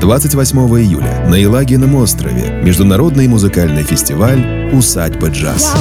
28 0.00 0.58
июля 0.80 1.26
на 1.28 1.34
Елагином 1.34 1.94
острове 1.96 2.62
Международный 2.62 3.28
музыкальный 3.28 3.82
фестиваль 3.82 4.70
«Усадьба 4.72 5.28
джаз». 5.28 5.74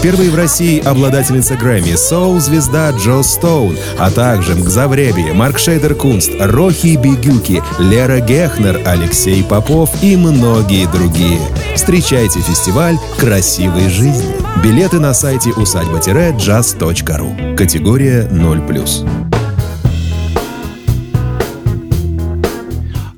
Первой 0.00 0.30
в 0.30 0.34
России 0.34 0.80
обладательница 0.80 1.54
Грэмми 1.54 1.94
соул-звезда 1.94 2.90
Джо 2.90 3.22
Стоун, 3.22 3.76
а 3.98 4.10
также 4.10 4.56
Мгзавреби, 4.56 5.32
Марк 5.32 5.58
Шейдер 5.58 5.94
Кунст, 5.94 6.30
Рохи 6.40 6.96
Бигюки, 6.96 7.62
Лера 7.78 8.20
Гехнер, 8.20 8.80
Алексей 8.84 9.44
Попов 9.44 9.90
и 10.02 10.16
многие 10.16 10.90
другие. 10.90 11.38
Встречайте 11.76 12.40
фестиваль 12.40 12.98
«Красивой 13.16 13.88
жизни». 13.88 14.34
Билеты 14.62 14.98
на 14.98 15.14
сайте 15.14 15.50
усадьба-jazz.ру. 15.50 17.56
Категория 17.56 18.28
0+. 18.28 19.11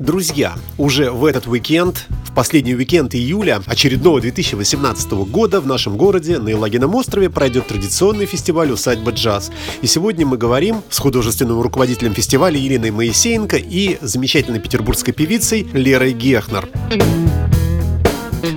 Друзья, 0.04 0.52
уже 0.76 1.10
в 1.10 1.24
этот 1.24 1.46
уикенд 1.46 2.08
последний 2.34 2.74
уикенд 2.74 3.14
июля 3.14 3.62
очередного 3.64 4.20
2018 4.20 5.10
года 5.12 5.62
в 5.62 5.66
нашем 5.66 5.96
городе 5.96 6.38
на 6.38 6.50
Елагином 6.50 6.94
острове 6.94 7.30
пройдет 7.30 7.68
традиционный 7.68 8.26
фестиваль 8.26 8.70
«Усадьба 8.70 9.12
джаз». 9.12 9.50
И 9.80 9.86
сегодня 9.86 10.26
мы 10.26 10.36
говорим 10.36 10.82
с 10.90 10.98
художественным 10.98 11.58
руководителем 11.62 12.12
фестиваля 12.12 12.58
Еленой 12.58 12.90
Моисеенко 12.90 13.56
и 13.56 13.96
замечательной 14.02 14.60
петербургской 14.60 15.14
певицей 15.14 15.66
Лерой 15.72 16.12
Гехнер. 16.12 16.68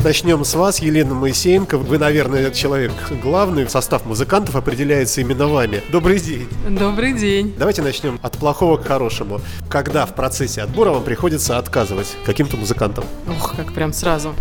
Начнем 0.04 0.44
с 0.44 0.54
вас, 0.54 0.80
Елена 0.80 1.14
Моисеенко. 1.14 1.78
Вы, 1.78 1.98
наверное, 1.98 2.52
человек 2.52 2.92
главный. 3.22 3.70
Состав 3.70 4.06
музыкантов 4.06 4.56
определяется 4.56 5.22
именно 5.22 5.48
вами. 5.48 5.82
Добрый 5.92 6.20
день. 6.20 6.48
Добрый 6.70 7.14
день. 7.14 7.54
Давайте 7.58 7.82
начнем 7.82 8.20
от 8.22 8.38
плохого 8.38 8.78
к 8.78 8.86
хорошему. 8.86 9.42
Когда 9.70 10.06
в 10.06 10.14
процессе 10.14 10.62
отбора 10.62 10.92
вам 10.92 11.04
приходится 11.04 11.58
отказывать 11.58 12.16
каким-то 12.26 12.58
музыкантам? 12.58 13.06
Ох, 13.30 13.56
как 13.56 13.74
прям 13.74 13.94
сразу. 13.94 14.34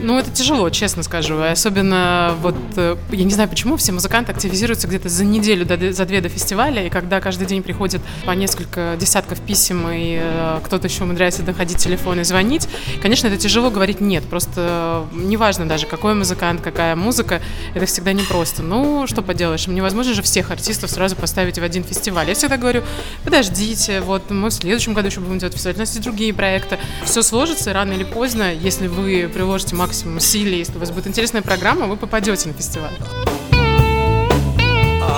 Ну, 0.00 0.18
это 0.18 0.30
тяжело, 0.30 0.68
честно 0.70 1.02
скажу. 1.02 1.40
Особенно 1.40 2.34
вот, 2.40 2.56
э, 2.76 2.96
я 3.12 3.24
не 3.24 3.32
знаю 3.32 3.48
почему, 3.48 3.76
все 3.76 3.92
музыканты 3.92 4.32
активизируются 4.32 4.88
где-то 4.88 5.08
за 5.08 5.24
неделю, 5.24 5.64
до, 5.64 5.92
за 5.92 6.04
две 6.06 6.20
до 6.20 6.28
фестиваля, 6.28 6.86
и 6.86 6.90
когда 6.90 7.20
каждый 7.20 7.46
день 7.46 7.62
приходит 7.62 8.00
по 8.24 8.32
несколько 8.32 8.96
десятков 8.98 9.40
писем, 9.40 9.88
и 9.88 10.18
э, 10.20 10.60
кто-то 10.64 10.88
еще 10.88 11.04
умудряется 11.04 11.42
доходить 11.42 11.78
телефон 11.78 12.20
и 12.20 12.24
звонить, 12.24 12.68
конечно, 13.00 13.28
это 13.28 13.36
тяжело 13.36 13.70
говорить 13.70 14.00
«нет». 14.00 14.24
Просто 14.24 14.87
неважно 15.12 15.66
даже, 15.66 15.86
какой 15.86 16.14
музыкант, 16.14 16.60
какая 16.60 16.96
музыка, 16.96 17.40
это 17.74 17.86
всегда 17.86 18.12
непросто. 18.12 18.62
Ну, 18.62 19.06
что 19.06 19.22
поделаешь, 19.22 19.66
невозможно 19.66 20.14
же 20.14 20.22
всех 20.22 20.50
артистов 20.50 20.90
сразу 20.90 21.16
поставить 21.16 21.58
в 21.58 21.62
один 21.62 21.84
фестиваль. 21.84 22.28
Я 22.28 22.34
всегда 22.34 22.56
говорю, 22.56 22.82
подождите, 23.24 24.00
вот 24.00 24.30
мы 24.30 24.48
в 24.48 24.52
следующем 24.52 24.94
году 24.94 25.08
еще 25.08 25.20
будем 25.20 25.38
делать 25.38 25.54
фестиваль, 25.54 25.76
у 25.76 25.80
нас 25.80 25.90
есть 25.90 26.02
другие 26.02 26.32
проекты. 26.32 26.78
Все 27.04 27.22
сложится, 27.22 27.72
рано 27.72 27.92
или 27.92 28.04
поздно, 28.04 28.52
если 28.52 28.86
вы 28.86 29.30
приложите 29.32 29.74
максимум 29.74 30.16
усилий, 30.16 30.58
если 30.58 30.76
у 30.76 30.80
вас 30.80 30.90
будет 30.90 31.06
интересная 31.06 31.42
программа, 31.42 31.86
вы 31.86 31.96
попадете 31.96 32.48
на 32.48 32.54
фестиваль. 32.54 32.92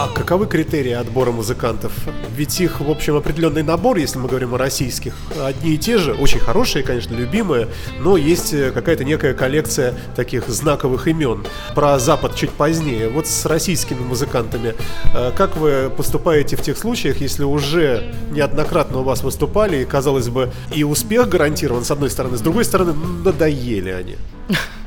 А 0.02 0.08
каковы 0.08 0.46
критерии 0.46 0.92
отбора 0.92 1.30
музыкантов? 1.30 1.92
Ведь 2.34 2.58
их, 2.58 2.80
в 2.80 2.90
общем, 2.90 3.16
определенный 3.16 3.62
набор, 3.62 3.98
если 3.98 4.16
мы 4.16 4.30
говорим 4.30 4.54
о 4.54 4.56
российских, 4.56 5.14
одни 5.38 5.74
и 5.74 5.76
те 5.76 5.98
же, 5.98 6.14
очень 6.14 6.40
хорошие, 6.40 6.82
конечно, 6.82 7.14
любимые, 7.14 7.68
но 7.98 8.16
есть 8.16 8.54
э, 8.54 8.70
какая-то 8.70 9.04
некая 9.04 9.34
коллекция 9.34 9.94
таких 10.16 10.48
знаковых 10.48 11.06
имен. 11.06 11.44
Про 11.74 11.98
Запад 11.98 12.34
чуть 12.34 12.48
позднее. 12.48 13.10
Вот 13.10 13.26
с 13.26 13.44
российскими 13.44 14.00
музыкантами, 14.00 14.74
э, 15.14 15.32
как 15.36 15.58
вы 15.58 15.92
поступаете 15.94 16.56
в 16.56 16.62
тех 16.62 16.78
случаях, 16.78 17.20
если 17.20 17.44
уже 17.44 18.10
неоднократно 18.30 19.00
у 19.00 19.02
вас 19.02 19.22
выступали, 19.22 19.82
и, 19.82 19.84
казалось 19.84 20.30
бы, 20.30 20.50
и 20.74 20.82
успех 20.82 21.28
гарантирован, 21.28 21.84
с 21.84 21.90
одной 21.90 22.08
стороны, 22.08 22.38
с 22.38 22.40
другой 22.40 22.64
стороны, 22.64 22.94
надоели 23.22 23.90
они? 23.90 24.16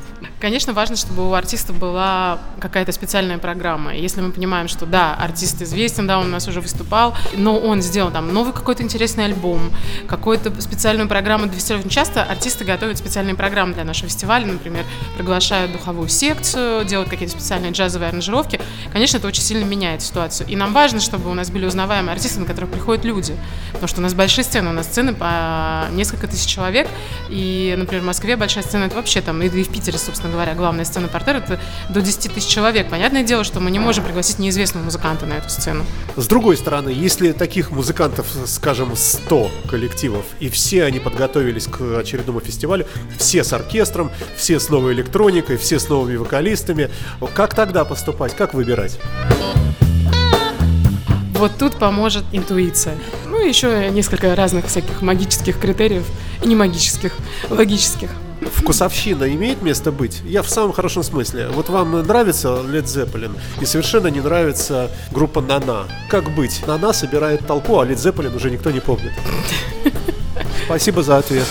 Конечно, 0.43 0.73
важно, 0.73 0.97
чтобы 0.97 1.29
у 1.29 1.33
артиста 1.35 1.71
была 1.71 2.37
какая-то 2.59 2.91
специальная 2.91 3.37
программа. 3.37 3.95
Если 3.95 4.19
мы 4.19 4.33
понимаем, 4.33 4.67
что 4.67 4.85
да, 4.85 5.15
артист 5.15 5.61
известен, 5.61 6.05
да, 6.05 6.19
он 6.19 6.25
у 6.25 6.29
нас 6.29 6.49
уже 6.49 6.59
выступал, 6.59 7.15
но 7.37 7.57
он 7.57 7.81
сделал 7.81 8.11
там 8.11 8.33
новый 8.33 8.51
какой-то 8.51 8.83
интересный 8.83 9.23
альбом, 9.23 9.71
какую-то 10.05 10.59
специальную 10.59 11.07
программу 11.07 11.45
для 11.45 11.55
фестиваля. 11.55 11.87
Часто 11.87 12.23
артисты 12.23 12.65
готовят 12.65 12.97
специальные 12.97 13.35
программы 13.35 13.73
для 13.73 13.85
нашего 13.85 14.09
фестиваля, 14.09 14.45
например, 14.45 14.83
приглашают 15.15 15.71
духовую 15.71 16.09
секцию, 16.09 16.83
делают 16.83 17.09
какие-то 17.09 17.31
специальные 17.31 17.71
джазовые 17.71 18.09
аранжировки. 18.09 18.59
Конечно, 18.91 19.19
это 19.19 19.29
очень 19.29 19.43
сильно 19.43 19.63
меняет 19.63 20.01
ситуацию. 20.01 20.49
И 20.49 20.57
нам 20.57 20.73
важно, 20.73 20.99
чтобы 20.99 21.31
у 21.31 21.33
нас 21.33 21.51
были 21.51 21.65
узнаваемые 21.65 22.11
артисты, 22.11 22.41
на 22.41 22.45
которых 22.45 22.69
приходят 22.69 23.05
люди. 23.05 23.33
Потому 23.71 23.87
что 23.87 24.01
у 24.01 24.03
нас 24.03 24.13
большие 24.13 24.43
сцены, 24.43 24.71
у 24.71 24.73
нас 24.73 24.87
сцены 24.87 25.13
по 25.13 25.85
несколько 25.93 26.27
тысяч 26.27 26.49
человек. 26.49 26.89
И, 27.29 27.73
например, 27.77 28.03
в 28.03 28.07
Москве 28.07 28.35
большая 28.35 28.65
сцена, 28.65 28.83
это 28.83 28.97
вообще 28.97 29.21
там, 29.21 29.41
и 29.41 29.47
в 29.47 29.69
Питере, 29.69 29.97
собственно 29.97 30.32
говоря, 30.33 30.55
главная 30.55 30.83
сцена 30.83 31.07
портер, 31.07 31.37
это 31.37 31.59
до 31.89 32.01
10 32.01 32.33
тысяч 32.33 32.47
человек. 32.47 32.89
Понятное 32.89 33.23
дело, 33.23 33.43
что 33.43 33.59
мы 33.59 33.71
не 33.71 33.79
можем 33.79 34.03
пригласить 34.03 34.39
неизвестного 34.39 34.83
музыканта 34.83 35.25
на 35.25 35.33
эту 35.33 35.49
сцену. 35.49 35.85
С 36.15 36.27
другой 36.27 36.57
стороны, 36.57 36.89
если 36.89 37.31
таких 37.31 37.71
музыкантов, 37.71 38.27
скажем, 38.45 38.95
100 38.95 39.51
коллективов, 39.69 40.25
и 40.39 40.49
все 40.49 40.83
они 40.83 40.99
подготовились 40.99 41.67
к 41.67 41.99
очередному 41.99 42.39
фестивалю, 42.39 42.87
все 43.17 43.43
с 43.43 43.53
оркестром, 43.53 44.11
все 44.35 44.59
с 44.59 44.69
новой 44.69 44.93
электроникой, 44.93 45.57
все 45.57 45.79
с 45.79 45.87
новыми 45.87 46.15
вокалистами, 46.15 46.89
как 47.33 47.53
тогда 47.55 47.85
поступать, 47.85 48.35
как 48.35 48.53
выбирать? 48.53 48.99
Вот 51.33 51.51
тут 51.59 51.75
поможет 51.75 52.23
интуиция. 52.31 52.95
Ну 53.27 53.43
и 53.43 53.49
еще 53.49 53.89
несколько 53.89 54.33
разных 54.35 54.67
всяких 54.67 55.01
магических 55.01 55.59
критериев, 55.59 56.05
и 56.41 56.47
не 56.47 56.55
магических, 56.55 57.13
логических 57.49 58.09
вкусовщина 58.51 59.33
имеет 59.33 59.61
место 59.61 59.91
быть? 59.91 60.21
Я 60.23 60.41
в 60.41 60.49
самом 60.49 60.73
хорошем 60.73 61.03
смысле. 61.03 61.49
Вот 61.49 61.69
вам 61.69 61.91
нравится 62.05 62.49
Led 62.49 62.85
Zeppelin 62.85 63.37
и 63.61 63.65
совершенно 63.65 64.07
не 64.07 64.21
нравится 64.21 64.89
группа 65.11 65.41
Нана. 65.41 65.87
Как 66.09 66.29
быть? 66.33 66.65
Нана 66.67 66.93
собирает 66.93 67.45
толпу, 67.45 67.79
а 67.79 67.85
Led 67.85 67.95
Zeppelin 67.95 68.35
уже 68.35 68.49
никто 68.49 68.71
не 68.71 68.79
помнит. 68.79 69.13
Спасибо 70.65 71.03
за 71.03 71.17
ответ. 71.17 71.47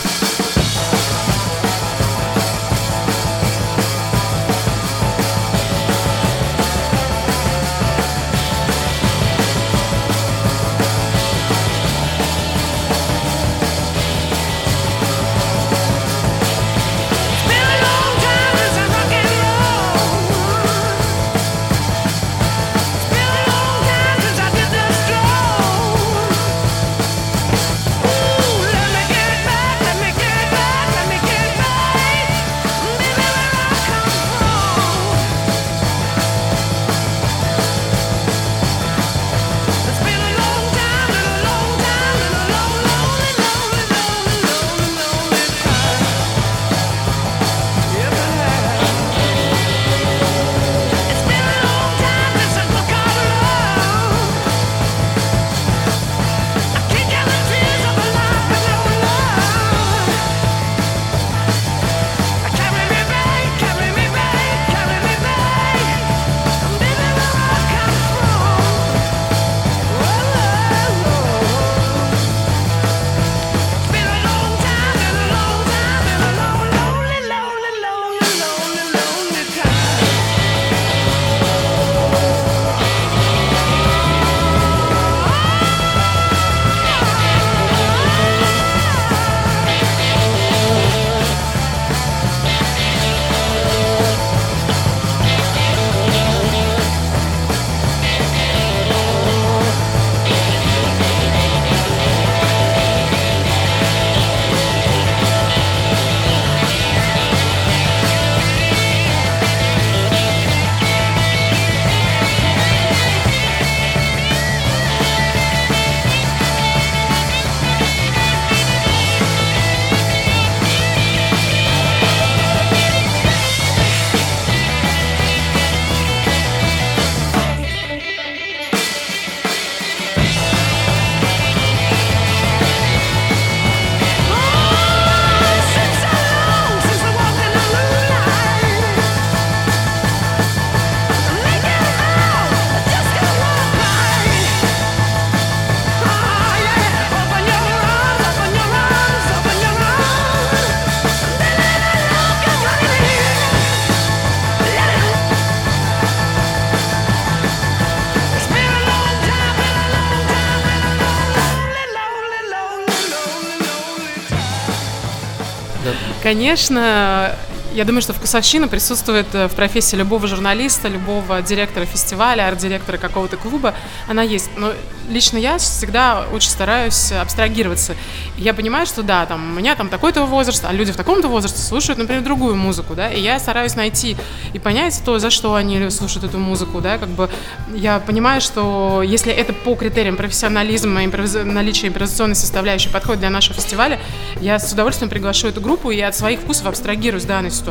Конечно, 166.33 167.35
я 167.73 167.85
думаю, 167.85 168.01
что 168.01 168.13
вкусовщина 168.13 168.67
присутствует 168.67 169.27
э, 169.33 169.47
в 169.47 169.55
профессии 169.55 169.95
любого 169.95 170.27
журналиста, 170.27 170.87
любого 170.87 171.41
директора 171.41 171.85
фестиваля, 171.85 172.47
арт-директора 172.47 172.97
какого-то 172.97 173.37
клуба. 173.37 173.73
Она 174.07 174.21
есть. 174.21 174.49
Но 174.55 174.73
лично 175.09 175.37
я 175.37 175.57
всегда 175.57 176.25
очень 176.31 176.49
стараюсь 176.49 177.11
абстрагироваться. 177.11 177.95
Я 178.37 178.53
понимаю, 178.53 178.85
что 178.85 179.03
да, 179.03 179.25
там, 179.25 179.53
у 179.53 179.59
меня 179.59 179.75
там 179.75 179.89
такой-то 179.89 180.25
возраст, 180.25 180.63
а 180.65 180.71
люди 180.71 180.91
в 180.91 180.95
таком-то 180.95 181.27
возрасте 181.27 181.61
слушают, 181.61 181.99
например, 181.99 182.23
другую 182.23 182.55
музыку, 182.55 182.93
да, 182.95 183.09
и 183.09 183.19
я 183.19 183.39
стараюсь 183.39 183.75
найти 183.75 184.15
и 184.53 184.59
понять 184.59 185.01
то, 185.03 185.19
за 185.19 185.29
что 185.29 185.55
они 185.55 185.89
слушают 185.89 186.23
эту 186.23 186.37
музыку, 186.37 186.79
да, 186.79 186.97
как 186.97 187.09
бы 187.09 187.29
я 187.73 187.99
понимаю, 187.99 188.39
что 188.39 189.01
если 189.03 189.33
это 189.33 189.53
по 189.53 189.75
критериям 189.75 190.15
профессионализма 190.15 191.03
и 191.03 191.07
наличия 191.07 191.87
импровизационной 191.87 192.35
составляющей 192.35 192.89
подходит 192.89 193.19
для 193.19 193.29
нашего 193.29 193.55
фестиваля, 193.55 193.99
я 194.39 194.59
с 194.59 194.71
удовольствием 194.71 195.09
приглашу 195.09 195.47
эту 195.47 195.59
группу 195.59 195.91
и 195.91 195.99
от 195.99 196.15
своих 196.15 196.41
вкусов 196.41 196.67
абстрагируюсь 196.67 197.25
данной 197.25 197.51
ситуации. 197.51 197.62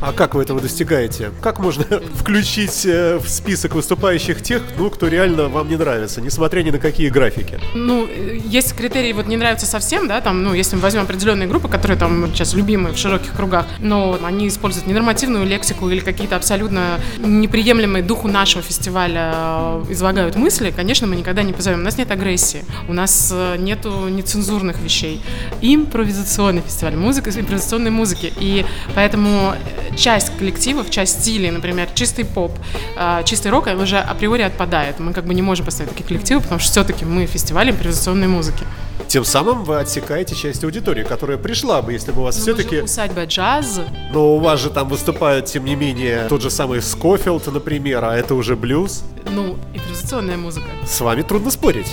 А 0.00 0.12
как 0.12 0.34
вы 0.34 0.42
этого 0.42 0.60
достигаете? 0.60 1.30
Как 1.40 1.58
можно 1.58 1.84
включить 2.14 2.84
э, 2.86 3.18
в 3.18 3.28
список 3.28 3.74
выступающих 3.74 4.42
тех, 4.42 4.62
ну, 4.78 4.90
кто 4.90 5.08
реально 5.08 5.48
вам 5.48 5.68
не 5.68 5.76
нравится, 5.76 6.20
несмотря 6.20 6.62
ни 6.62 6.70
на 6.70 6.78
какие 6.78 7.08
графики? 7.08 7.58
Ну, 7.74 8.06
есть 8.06 8.74
критерии, 8.76 9.12
вот 9.12 9.26
не 9.26 9.36
нравится 9.36 9.66
совсем, 9.66 10.08
да, 10.08 10.20
там, 10.20 10.42
ну, 10.42 10.54
если 10.54 10.76
мы 10.76 10.82
возьмем 10.82 11.02
определенные 11.02 11.48
группы, 11.48 11.68
которые 11.68 11.98
там 11.98 12.32
сейчас 12.32 12.54
любимые 12.54 12.94
в 12.94 12.98
широких 12.98 13.32
кругах, 13.34 13.66
но 13.78 14.18
они 14.22 14.48
используют 14.48 14.86
ненормативную 14.86 15.46
лексику 15.46 15.90
или 15.90 16.00
какие-то 16.00 16.36
абсолютно 16.36 17.00
неприемлемые 17.18 18.02
духу 18.02 18.28
нашего 18.28 18.62
фестиваля 18.62 19.32
э, 19.34 19.84
излагают 19.90 20.36
мысли, 20.36 20.72
конечно, 20.74 21.06
мы 21.06 21.16
никогда 21.16 21.42
не 21.42 21.52
позовем. 21.52 21.80
У 21.80 21.84
нас 21.84 21.98
нет 21.98 22.10
агрессии, 22.10 22.64
у 22.88 22.92
нас 22.92 23.30
э, 23.32 23.56
нету 23.58 24.08
нецензурных 24.08 24.78
вещей. 24.80 25.20
Импровизационный 25.60 26.62
фестиваль, 26.62 26.96
музыка, 26.96 27.30
импровизационной 27.30 27.90
музыки. 27.90 28.32
И 28.38 28.64
поэтому 28.94 29.29
поэтому 29.30 29.54
часть 29.96 30.36
коллективов, 30.38 30.90
часть 30.90 31.20
стилей, 31.20 31.50
например, 31.50 31.88
чистый 31.94 32.24
поп, 32.24 32.52
а, 32.96 33.22
чистый 33.22 33.48
рок, 33.48 33.66
уже 33.66 33.98
априори 33.98 34.42
отпадает. 34.42 34.98
Мы 34.98 35.12
как 35.12 35.26
бы 35.26 35.34
не 35.34 35.42
можем 35.42 35.64
поставить 35.64 35.90
такие 35.90 36.06
коллективы, 36.06 36.40
потому 36.40 36.60
что 36.60 36.70
все-таки 36.70 37.04
мы 37.04 37.26
фестиваль 37.26 37.70
импровизационной 37.70 38.28
музыки. 38.28 38.64
Тем 39.08 39.24
самым 39.24 39.64
вы 39.64 39.80
отсекаете 39.80 40.36
часть 40.36 40.62
аудитории, 40.62 41.02
которая 41.02 41.36
пришла 41.36 41.82
бы, 41.82 41.92
если 41.92 42.12
бы 42.12 42.20
у 42.20 42.24
вас 42.24 42.36
все-таки... 42.36 42.80
усадьба 42.82 43.24
джаз. 43.24 43.80
Но 44.12 44.36
у 44.36 44.38
вас 44.38 44.60
же 44.60 44.70
там 44.70 44.88
выступает, 44.88 45.46
тем 45.46 45.64
не 45.64 45.74
менее, 45.74 46.26
тот 46.28 46.42
же 46.42 46.50
самый 46.50 46.80
Скофилд, 46.80 47.46
например, 47.52 48.04
а 48.04 48.16
это 48.16 48.36
уже 48.36 48.54
блюз. 48.54 49.02
Ну, 49.28 49.56
импровизационная 49.74 50.36
музыка. 50.36 50.66
С 50.86 51.00
вами 51.00 51.22
трудно 51.22 51.50
спорить. 51.50 51.88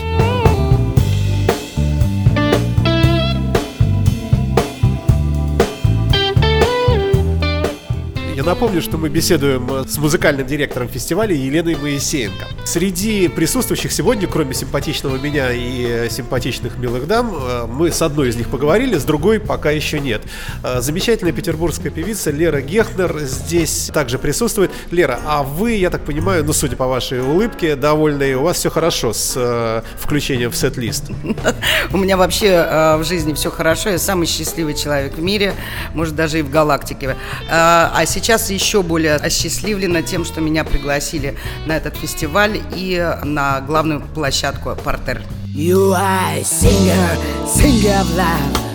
Напомню, 8.47 8.81
что 8.81 8.97
мы 8.97 9.09
беседуем 9.09 9.69
э, 9.69 9.83
с 9.85 9.97
музыкальным 9.97 10.47
директором 10.47 10.87
фестиваля 10.87 11.35
Еленой 11.35 11.75
Моисеенко. 11.75 12.45
Среди 12.63 13.27
присутствующих 13.27 13.91
сегодня, 13.91 14.25
кроме 14.25 14.53
симпатичного 14.53 15.17
меня 15.17 15.51
и 15.51 15.85
э, 15.85 16.09
симпатичных 16.09 16.77
милых 16.77 17.07
дам, 17.07 17.35
э, 17.35 17.65
мы 17.67 17.91
с 17.91 18.01
одной 18.01 18.29
из 18.29 18.37
них 18.37 18.47
поговорили, 18.47 18.97
с 18.97 19.03
другой 19.03 19.41
пока 19.41 19.71
еще 19.71 19.99
нет. 19.99 20.21
Замечательная 20.63 21.33
петербургская 21.33 21.91
певица 21.91 22.31
Лера 22.31 22.61
Гехнер 22.61 23.19
здесь 23.19 23.91
также 23.93 24.17
присутствует. 24.17 24.71
Лера, 24.91 25.19
а 25.25 25.43
вы, 25.43 25.73
я 25.73 25.89
так 25.89 26.05
понимаю, 26.05 26.45
ну, 26.45 26.53
судя 26.53 26.77
по 26.77 26.87
вашей 26.87 27.21
улыбке, 27.21 27.75
довольны, 27.75 28.33
у 28.37 28.43
вас 28.43 28.57
все 28.57 28.69
хорошо 28.69 29.11
с 29.11 29.83
включением 29.97 30.51
в 30.51 30.55
сет-лист? 30.55 31.11
У 31.91 31.97
меня 31.97 32.15
вообще 32.15 32.95
в 32.97 33.03
жизни 33.03 33.33
все 33.33 33.51
хорошо, 33.51 33.89
я 33.89 33.99
самый 33.99 34.25
счастливый 34.25 34.73
человек 34.73 35.15
в 35.15 35.21
мире, 35.21 35.53
может, 35.93 36.15
даже 36.15 36.39
и 36.39 36.41
в 36.41 36.49
галактике. 36.49 37.17
А 37.49 38.03
сейчас 38.05 38.36
сейчас 38.37 38.51
еще 38.51 38.83
более 38.83 39.15
осчастливлена 39.15 40.03
тем, 40.03 40.23
что 40.23 40.41
меня 40.41 40.63
пригласили 40.63 41.35
на 41.65 41.75
этот 41.75 41.95
фестиваль 41.97 42.61
и 42.75 43.15
на 43.23 43.61
главную 43.61 44.01
площадку 44.01 44.75
«Портер». 44.83 45.23
You 45.55 45.93
are 45.93 46.43
singer, 46.43 47.17
singer 47.47 47.99
of 47.99 48.15
love. 48.15 48.67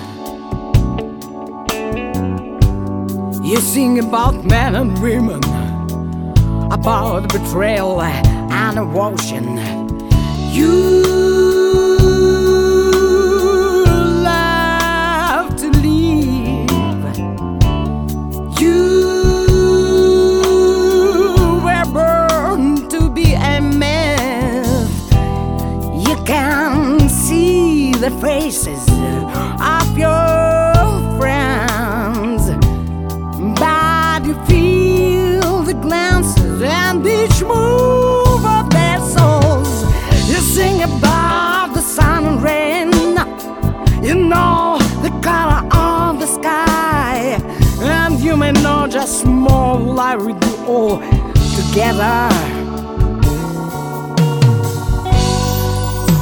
You 3.44 3.58
sing 3.58 4.00
about 4.00 4.44
men 4.44 4.74
and 4.74 4.98
women, 5.00 5.40
about 6.72 7.32
betrayal 7.32 8.00
and 8.02 8.76
devotion. 8.76 9.60
You 10.52 11.21
all 50.66 50.98
together. 51.56 52.28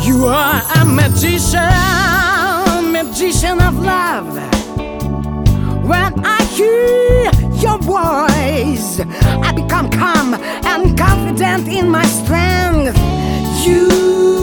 You 0.02 0.26
are 0.26 0.62
a 0.80 0.84
magician, 0.84 1.60
magician 2.92 3.60
of 3.60 3.78
love. 3.78 4.34
When 5.84 6.24
I 6.24 6.42
hear 6.54 7.30
your 7.60 7.78
voice, 7.78 9.00
I 9.00 9.52
become 9.52 9.90
calm 9.90 10.34
and 10.34 10.96
confident 10.96 11.68
in 11.68 11.90
my 11.90 12.06
strength. 12.06 12.96
You 13.64 14.39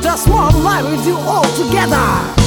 Just 0.00 0.26
one 0.28 0.64
life 0.64 0.84
with 0.84 1.06
you 1.06 1.16
all 1.16 1.44
together. 1.54 2.41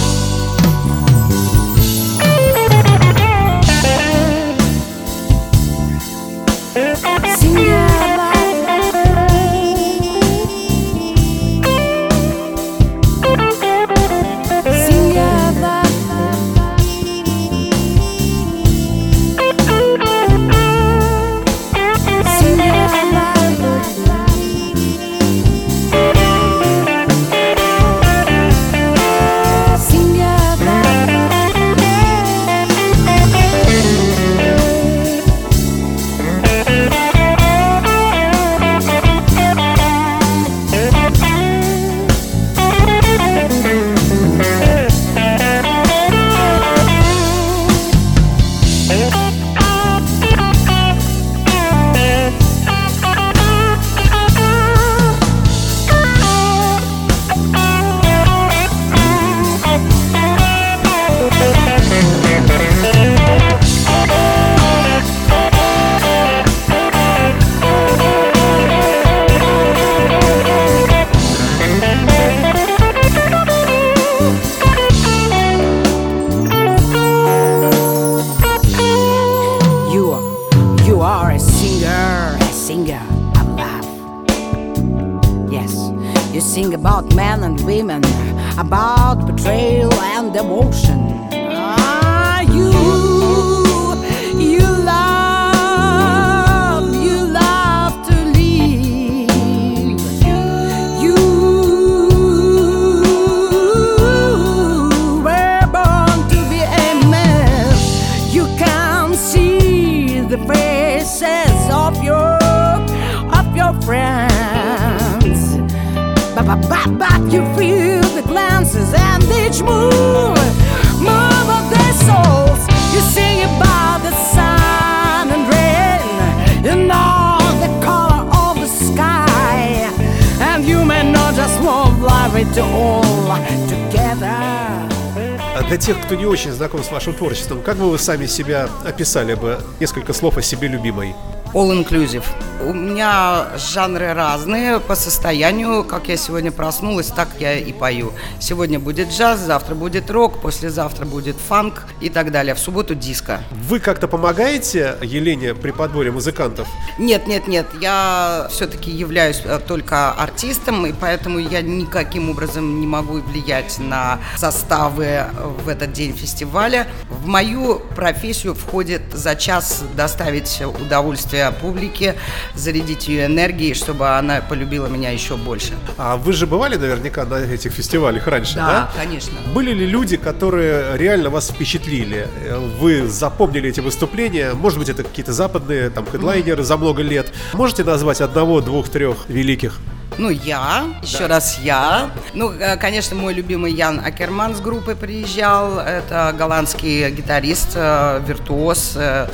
Для 135.76 135.78
тех, 135.78 136.02
кто 136.02 136.16
не 136.16 136.26
очень 136.26 136.54
знаком 136.54 136.84
с 136.84 136.92
вашим 136.92 137.14
творчеством, 137.14 137.62
как 137.62 137.76
бы 137.76 137.90
вы 137.90 138.00
сами 138.00 138.28
себя 138.28 138.70
описали 138.86 139.34
бы? 139.34 139.60
Несколько 139.82 140.14
слов 140.14 140.38
о 140.38 140.42
себе 140.42 140.70
любимой? 140.70 141.14
All 141.54 141.72
inclusive. 141.72 142.24
У 142.66 142.74
меня 142.74 143.50
жанры 143.58 144.14
разные 144.14 144.80
по 144.80 144.96
состоянию. 144.96 145.84
Как 145.84 146.08
я 146.08 146.18
сегодня 146.18 146.52
проснулась, 146.52 147.08
так 147.08 147.28
я 147.40 147.54
и 147.60 147.72
пою. 147.72 148.12
Сегодня 148.40 148.80
будет 148.80 149.10
джаз, 149.12 149.40
завтра 149.40 149.76
будет 149.76 150.10
рок, 150.10 150.42
послезавтра 150.42 151.06
будет 151.06 151.36
фанк 151.36 151.86
и 152.02 152.10
так 152.10 152.32
далее. 152.32 152.56
В 152.56 152.60
субботу 152.60 152.96
диско. 152.96 153.42
Вы 153.52 153.80
как-то 153.80 154.08
помогаете 154.08 154.98
Елене 155.04 155.54
при 155.54 155.70
подборе 155.70 156.10
музыкантов? 156.10 156.68
Нет, 156.98 157.28
нет, 157.28 157.48
нет, 157.48 157.68
я 157.80 158.48
все-таки 158.50 158.90
являюсь 158.90 159.44
э, 159.46 159.60
только 159.60 160.12
артистом, 160.14 160.88
и 160.88 160.92
поэтому 160.92 161.38
я 161.38 161.62
никаким 161.62 162.32
образом 162.32 162.80
не 162.80 162.88
могу 162.88 163.20
влиять 163.20 163.78
на 163.78 164.18
составы 164.38 165.06
э, 165.06 165.30
в 165.64 165.70
этот 165.70 165.94
день 165.94 166.16
фестиваля. 166.16 166.88
В 167.10 167.28
мою 167.28 167.80
профессию 167.96 168.56
входит 168.56 169.04
за 169.14 169.36
час 169.36 169.84
доставить 169.96 170.64
удовольствие 170.82 171.52
публике, 171.52 172.16
зарядить 172.56 173.08
ее 173.08 173.26
энергией, 173.26 173.74
чтобы 173.74 174.10
она 174.18 174.42
полюбила 174.42 174.88
меня 174.88 175.10
еще 175.12 175.36
больше. 175.36 175.74
А 175.98 176.18
вы 176.18 176.34
же 176.34 176.48
бывали 176.48 176.76
наверняка 176.76 177.26
на 177.26 177.36
этих 177.36 177.72
фестивалях 177.72 178.28
раньше, 178.28 178.56
да? 178.56 178.92
конечно. 178.96 179.34
Были 179.54 179.72
ли 179.74 179.86
люди, 179.86 180.18
которые 180.18 180.98
реально 180.98 181.30
вас 181.30 181.50
впечатлили? 181.50 182.28
Э, 182.44 182.58
Вы 182.80 183.08
запомнили 183.08 183.70
эти 183.70 183.80
выступления? 183.82 184.54
Может 184.54 184.80
быть, 184.80 184.90
это 184.90 185.04
какие-то 185.04 185.34
западные 185.34 185.90
там 185.90 186.06
хедлайнеры 186.06 186.64
за 186.64 186.78
много 186.78 187.02
лет? 187.02 187.34
Можете 187.54 187.84
назвать 187.84 188.22
одного, 188.22 188.62
двух, 188.62 188.90
трех 188.90 189.26
великих? 189.28 189.80
Ну, 190.18 190.30
я, 190.30 190.86
еще 191.02 191.26
раз 191.26 191.60
я. 191.60 192.10
Ну, 192.34 192.52
э, 192.52 192.78
конечно, 192.78 193.16
мой 193.16 193.34
любимый 193.34 193.74
Ян 193.74 194.02
Акерман 194.04 194.56
с 194.56 194.62
группой 194.62 194.96
приезжал. 194.96 195.80
Это 195.80 196.34
голландский 196.38 197.10
гитарист, 197.12 197.72
э, 197.76 198.22
виртуоз 198.26 198.94
э, 198.96 199.28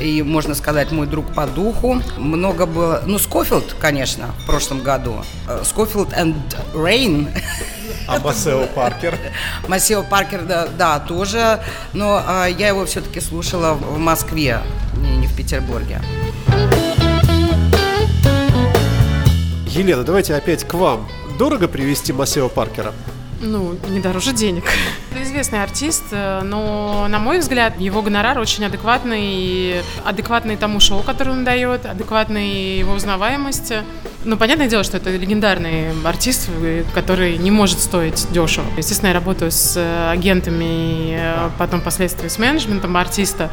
и, 0.00 0.22
можно 0.22 0.54
сказать, 0.54 0.92
мой 0.92 1.08
друг 1.08 1.34
по 1.34 1.46
духу. 1.46 2.00
Много 2.16 2.66
было... 2.66 3.02
Ну, 3.06 3.18
Скофилд, 3.18 3.74
конечно, 3.80 4.26
в 4.42 4.46
прошлом 4.46 4.82
году. 4.82 5.24
Скофилд 5.64 6.12
and 6.12 6.36
Rain. 6.74 7.28
А 8.06 8.18
Масео 8.20 8.66
Паркер? 8.74 9.18
Масео 9.66 10.02
Паркер, 10.02 10.42
да, 10.42 10.68
да, 10.78 11.00
тоже. 11.00 11.60
Но 11.92 12.22
я 12.58 12.68
его 12.68 12.84
все-таки 12.86 13.20
слушала 13.20 13.74
в 13.74 13.98
Москве, 13.98 14.60
не 14.96 15.26
в 15.26 15.36
Петербурге. 15.36 16.00
Елена, 19.80 20.04
давайте 20.04 20.34
опять 20.34 20.64
к 20.64 20.74
вам. 20.74 21.08
Дорого 21.38 21.66
привести 21.66 22.12
Масео 22.12 22.50
Паркера? 22.50 22.92
Ну, 23.40 23.78
не 23.88 24.00
дороже 24.00 24.34
денег. 24.34 24.64
Это 25.10 25.22
известный 25.22 25.62
артист, 25.62 26.02
э, 26.10 26.42
но, 26.42 27.06
на 27.08 27.18
мой 27.18 27.38
взгляд, 27.38 27.80
его 27.80 28.02
гонорар 28.02 28.38
очень 28.38 28.62
адекватный, 28.66 29.22
и 29.22 29.82
адекватный 30.04 30.58
тому 30.58 30.80
шоу, 30.80 31.02
которое 31.02 31.30
он 31.30 31.44
дает, 31.44 31.86
адекватный 31.86 32.80
его 32.80 32.92
узнаваемости. 32.92 33.76
Ну, 34.26 34.36
понятное 34.36 34.68
дело, 34.68 34.84
что 34.84 34.98
это 34.98 35.08
легендарный 35.16 35.92
артист, 36.04 36.50
э, 36.60 36.84
который 36.92 37.38
не 37.38 37.50
может 37.50 37.80
стоить 37.80 38.30
дешево. 38.32 38.66
Естественно, 38.76 39.08
я 39.08 39.14
работаю 39.14 39.50
с 39.50 39.78
э, 39.78 40.10
агентами, 40.10 41.18
потом 41.56 41.80
впоследствии 41.80 42.28
с 42.28 42.38
менеджментом 42.38 42.98
артиста. 42.98 43.50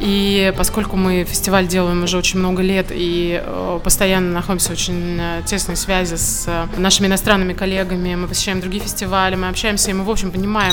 И 0.00 0.54
поскольку 0.56 0.96
мы 0.96 1.24
фестиваль 1.24 1.66
делаем 1.68 2.02
уже 2.04 2.16
очень 2.16 2.38
много 2.38 2.62
лет 2.62 2.86
и 2.88 3.38
э, 3.44 3.80
постоянно 3.84 4.32
находимся 4.32 4.70
в 4.70 4.72
очень 4.72 5.18
э, 5.20 5.42
тесной 5.44 5.76
связи 5.76 6.14
с 6.14 6.44
э, 6.46 6.66
нашими 6.78 7.06
иностранными 7.06 7.52
коллегами, 7.52 8.14
мы 8.14 8.26
посещаем 8.26 8.62
другие 8.62 8.82
фестивали, 8.82 9.34
мы 9.34 9.48
общаемся, 9.48 9.90
и 9.90 9.92
мы, 9.92 10.04
в 10.04 10.10
общем, 10.10 10.30
понимаем, 10.30 10.72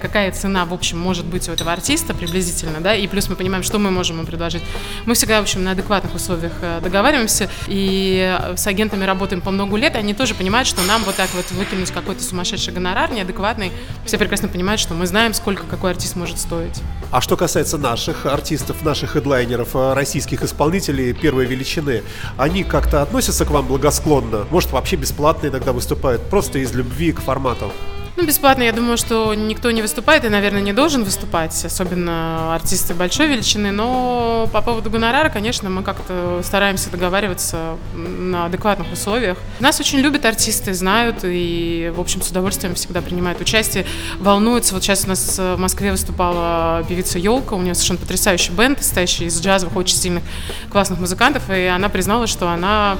какая 0.00 0.32
цена, 0.32 0.64
в 0.64 0.72
общем, 0.72 0.98
может 0.98 1.26
быть 1.26 1.46
у 1.50 1.52
этого 1.52 1.72
артиста 1.72 2.14
приблизительно, 2.14 2.80
да, 2.80 2.94
и 2.94 3.06
плюс 3.06 3.28
мы 3.28 3.36
понимаем, 3.36 3.62
что 3.62 3.78
мы 3.78 3.90
можем 3.90 4.16
ему 4.16 4.26
предложить. 4.26 4.62
Мы 5.04 5.12
всегда, 5.12 5.40
в 5.40 5.42
общем, 5.42 5.62
на 5.62 5.72
адекватных 5.72 6.14
условиях 6.14 6.54
договариваемся, 6.82 7.50
и 7.66 8.38
с 8.56 8.66
агентами 8.66 9.04
работаем 9.04 9.42
по 9.42 9.50
много 9.50 9.76
лет, 9.76 9.94
и 9.94 9.98
они 9.98 10.14
тоже 10.14 10.34
понимают, 10.34 10.66
что 10.66 10.82
нам 10.84 11.02
вот 11.04 11.16
так 11.16 11.28
вот 11.34 11.50
выкинуть 11.50 11.90
какой-то 11.90 12.22
сумасшедший 12.22 12.72
гонорар 12.72 13.12
неадекватный, 13.12 13.72
все 14.06 14.16
прекрасно 14.16 14.48
понимают, 14.48 14.80
что 14.80 14.94
мы 14.94 15.06
знаем, 15.06 15.34
сколько 15.34 15.64
какой 15.64 15.90
артист 15.90 16.16
может 16.16 16.38
стоить. 16.38 16.80
А 17.10 17.20
что 17.20 17.36
касается 17.36 17.76
наших 17.76 18.24
артистов, 18.24 18.53
наших 18.82 19.10
хедлайнеров, 19.10 19.74
э, 19.74 19.94
российских 19.94 20.42
исполнителей 20.42 21.12
первой 21.12 21.46
величины, 21.46 22.02
они 22.36 22.64
как-то 22.64 23.02
относятся 23.02 23.44
к 23.44 23.50
вам 23.50 23.66
благосклонно? 23.66 24.46
Может, 24.50 24.72
вообще 24.72 24.96
бесплатно 24.96 25.48
иногда 25.48 25.72
выступают, 25.72 26.22
просто 26.22 26.58
из 26.58 26.72
любви 26.72 27.12
к 27.12 27.20
формату? 27.20 27.70
Ну, 28.16 28.24
бесплатно, 28.24 28.62
я 28.62 28.72
думаю, 28.72 28.96
что 28.96 29.34
никто 29.34 29.72
не 29.72 29.82
выступает 29.82 30.24
и, 30.24 30.28
наверное, 30.28 30.60
не 30.60 30.72
должен 30.72 31.02
выступать, 31.02 31.64
особенно 31.64 32.54
артисты 32.54 32.94
большой 32.94 33.26
величины, 33.26 33.72
но 33.72 34.48
по 34.52 34.62
поводу 34.62 34.88
гонорара, 34.88 35.30
конечно, 35.30 35.68
мы 35.68 35.82
как-то 35.82 36.40
стараемся 36.44 36.90
договариваться 36.90 37.76
на 37.96 38.46
адекватных 38.46 38.92
условиях. 38.92 39.36
Нас 39.58 39.80
очень 39.80 39.98
любят 39.98 40.24
артисты, 40.26 40.74
знают 40.74 41.24
и, 41.24 41.92
в 41.96 42.00
общем, 42.00 42.22
с 42.22 42.30
удовольствием 42.30 42.76
всегда 42.76 43.02
принимают 43.02 43.40
участие, 43.40 43.84
волнуются. 44.20 44.74
Вот 44.74 44.84
сейчас 44.84 45.06
у 45.06 45.08
нас 45.08 45.36
в 45.36 45.56
Москве 45.56 45.90
выступала 45.90 46.84
певица 46.88 47.18
Елка, 47.18 47.54
у 47.54 47.62
нее 47.62 47.74
совершенно 47.74 47.98
потрясающий 47.98 48.52
бенд, 48.52 48.80
состоящий 48.80 49.24
из 49.24 49.40
джазовых, 49.40 49.74
очень 49.74 49.96
сильных, 49.96 50.22
классных 50.70 51.00
музыкантов, 51.00 51.50
и 51.50 51.64
она 51.64 51.88
призналась, 51.88 52.30
что 52.30 52.48
она 52.48 52.96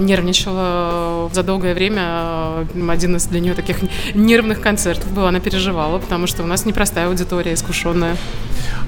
нервничала 0.00 1.30
за 1.32 1.42
долгое 1.42 1.74
время. 1.74 2.02
Э, 2.02 2.64
Один 2.90 3.16
из 3.16 3.26
для 3.26 3.40
нее 3.40 3.54
таких 3.54 3.78
нервных 4.14 4.60
концертов 4.60 5.10
был. 5.12 5.26
Она 5.26 5.40
переживала, 5.40 5.98
потому 5.98 6.26
что 6.26 6.42
у 6.42 6.46
нас 6.46 6.64
непростая 6.66 7.08
аудитория, 7.08 7.54
искушенная. 7.54 8.16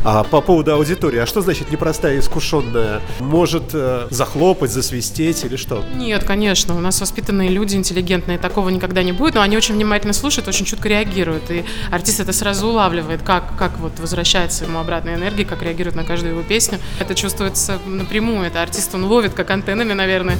А 0.04 0.22
по 0.22 0.40
поводу 0.40 0.74
аудитории, 0.74 1.18
а 1.18 1.26
что 1.26 1.40
значит 1.40 1.70
непростая 1.70 2.18
искушенная? 2.18 3.00
Может 3.20 3.70
э, 3.72 4.06
захлопать, 4.10 4.70
засвистеть 4.70 5.44
или 5.44 5.56
что? 5.56 5.82
Нет, 5.94 6.24
конечно, 6.24 6.76
у 6.76 6.80
нас 6.80 7.00
воспитанные 7.00 7.48
люди, 7.48 7.74
интеллигентные, 7.74 8.38
такого 8.38 8.68
никогда 8.68 9.02
не 9.02 9.12
будет, 9.12 9.34
но 9.34 9.40
они 9.40 9.56
очень 9.56 9.74
внимательно 9.74 10.12
слушают, 10.12 10.46
очень 10.46 10.66
чутко 10.66 10.88
реагируют, 10.88 11.50
и 11.50 11.64
артист 11.90 12.20
это 12.20 12.32
сразу 12.32 12.68
улавливает, 12.68 13.22
как, 13.22 13.56
как 13.56 13.78
вот 13.78 13.98
возвращается 13.98 14.64
ему 14.64 14.78
обратная 14.78 15.16
энергия, 15.16 15.44
как 15.44 15.62
реагирует 15.62 15.96
на 15.96 16.04
каждую 16.04 16.34
его 16.34 16.42
песню. 16.42 16.78
Это 16.98 17.14
чувствуется 17.14 17.78
напрямую, 17.86 18.46
это 18.46 18.62
артист, 18.62 18.94
он 18.94 19.04
ловит 19.04 19.32
как 19.32 19.50
антеннами, 19.50 19.94
наверное. 19.94 20.36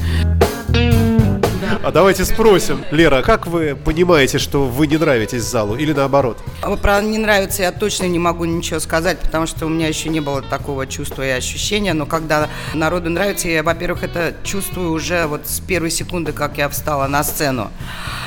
А 1.82 1.90
давайте 1.90 2.24
спросим, 2.24 2.84
Лера, 2.90 3.22
как 3.22 3.46
вы 3.46 3.76
понимаете, 3.76 4.38
что 4.38 4.64
вы 4.66 4.86
не 4.86 4.96
нравитесь 4.96 5.42
залу 5.42 5.76
или 5.76 5.92
наоборот? 5.92 6.38
А 6.62 6.76
Про 6.76 7.00
не 7.00 7.18
нравится 7.18 7.62
я 7.62 7.72
точно 7.72 8.04
не 8.06 8.18
могу 8.18 8.44
ничего 8.44 8.80
сказать, 8.80 9.18
потому 9.18 9.46
что 9.46 9.66
у 9.66 9.68
меня 9.68 9.88
еще 9.88 10.08
не 10.08 10.20
было 10.20 10.42
такого 10.42 10.86
чувства 10.86 11.26
и 11.26 11.30
ощущения. 11.30 11.94
Но 11.94 12.06
когда 12.06 12.48
народу 12.74 13.10
нравится, 13.10 13.48
я, 13.48 13.62
во-первых, 13.62 14.02
это 14.02 14.34
чувствую 14.44 14.90
уже 14.90 15.26
вот 15.26 15.46
с 15.46 15.60
первой 15.60 15.90
секунды, 15.90 16.32
как 16.32 16.58
я 16.58 16.68
встала 16.68 17.06
на 17.06 17.24
сцену. 17.24 17.70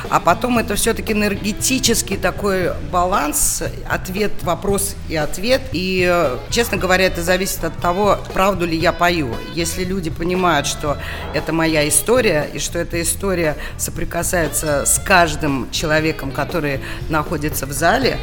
А 0.10 0.20
потом 0.20 0.58
это 0.58 0.76
все-таки 0.76 1.14
энергетический 1.14 2.18
такой 2.18 2.72
баланс, 2.92 3.64
ответ, 3.90 4.32
вопрос 4.44 4.96
и 5.10 5.16
ответ. 5.16 5.62
И, 5.72 6.30
честно 6.50 6.78
говоря, 6.78 7.06
это 7.06 7.22
зависит 7.22 7.64
от 7.64 7.78
того, 7.78 8.18
правду 8.34 8.66
ли 8.66 8.78
я 8.78 8.94
пою. 8.94 9.36
Если 9.54 9.84
люди 9.84 10.10
понимают, 10.10 10.66
что 10.68 10.98
это 11.34 11.54
моя 11.54 11.88
история, 11.88 12.48
и 12.54 12.60
что 12.60 12.80
эта 12.80 13.02
история 13.02 13.27
соприкасается 13.78 14.86
с 14.86 15.00
каждым 15.00 15.70
человеком, 15.72 16.32
который 16.32 16.80
находится 17.10 17.66
в 17.66 17.72
зале, 17.72 18.18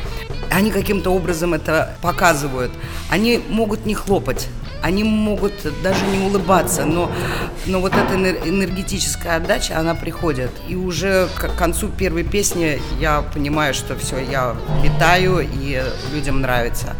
они 0.50 0.70
каким-то 0.70 1.10
образом 1.10 1.54
это 1.54 1.96
показывают. 2.00 2.72
Они 3.10 3.42
могут 3.48 3.86
не 3.86 3.94
хлопать, 3.94 4.48
они 4.82 5.02
могут 5.02 5.54
даже 5.82 6.04
не 6.06 6.26
улыбаться, 6.26 6.84
но, 6.84 7.10
но 7.66 7.80
вот 7.80 7.92
эта 7.94 8.14
энергетическая 8.14 9.36
отдача, 9.36 9.78
она 9.78 9.94
приходит. 9.94 10.50
И 10.68 10.76
уже 10.76 11.28
к 11.36 11.48
концу 11.56 11.88
первой 11.88 12.22
песни 12.22 12.80
я 13.00 13.22
понимаю, 13.22 13.72
что 13.74 13.96
все, 13.96 14.18
я 14.18 14.54
летаю, 14.82 15.40
и 15.40 15.82
людям 16.12 16.40
нравится. 16.40 16.94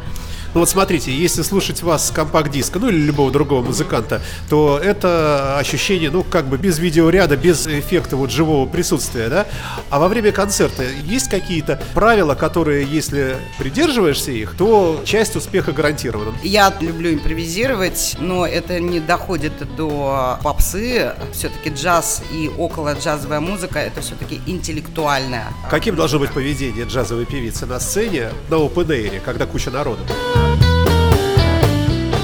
Ну 0.55 0.61
вот 0.61 0.69
смотрите, 0.69 1.13
если 1.13 1.43
слушать 1.43 1.83
вас 1.83 2.09
с 2.09 2.11
компакт-диска, 2.13 2.79
ну 2.79 2.89
или 2.89 2.97
любого 2.97 3.33
другого 3.33 3.61
музыканта, 3.61 4.23
то 4.49 4.81
это 4.83 5.59
ощущение, 5.59 6.11
ну 6.11 6.23
как 6.23 6.47
бы 6.47 6.59
без 6.59 6.79
видеоряда, 6.79 7.37
без 7.37 7.67
эффекта 7.67 8.17
вот 8.17 8.31
живого 8.31 8.65
присутствия, 8.69 9.29
да? 9.29 9.47
А 9.91 9.99
во 9.99 10.07
время 10.07 10.31
концерта 10.31 10.85
есть 11.05 11.29
какие-то 11.29 11.83
правила, 11.93 12.37
которые, 12.37 12.87
если 12.87 13.37
придерживаешься 13.59 14.31
их, 14.31 14.55
то 14.57 15.01
часть 15.05 15.35
успеха 15.35 15.73
гарантирована? 15.73 16.33
Я 16.45 16.73
люблю 16.81 17.13
импровизировать, 17.13 18.15
но 18.21 18.47
это 18.47 18.79
не 18.79 19.01
доходит 19.01 19.55
до 19.77 20.39
попсы. 20.45 21.15
Все-таки 21.33 21.71
джаз 21.71 22.23
и 22.33 22.49
около 22.57 22.95
джазовая 22.95 23.41
музыка 23.41 23.81
это 23.81 24.03
все-таки 24.03 24.41
интеллектуальная. 24.47 25.49
Каким 25.69 25.97
должно 25.97 26.21
быть 26.21 26.31
поведение 26.31 26.85
джазовой 26.85 27.27
певицы 27.27 27.67
на 27.67 27.81
сцене 27.81 28.31
на 28.51 28.55
open 28.55 29.21
когда 29.25 29.47
куча 29.47 29.73
народу? 29.73 30.03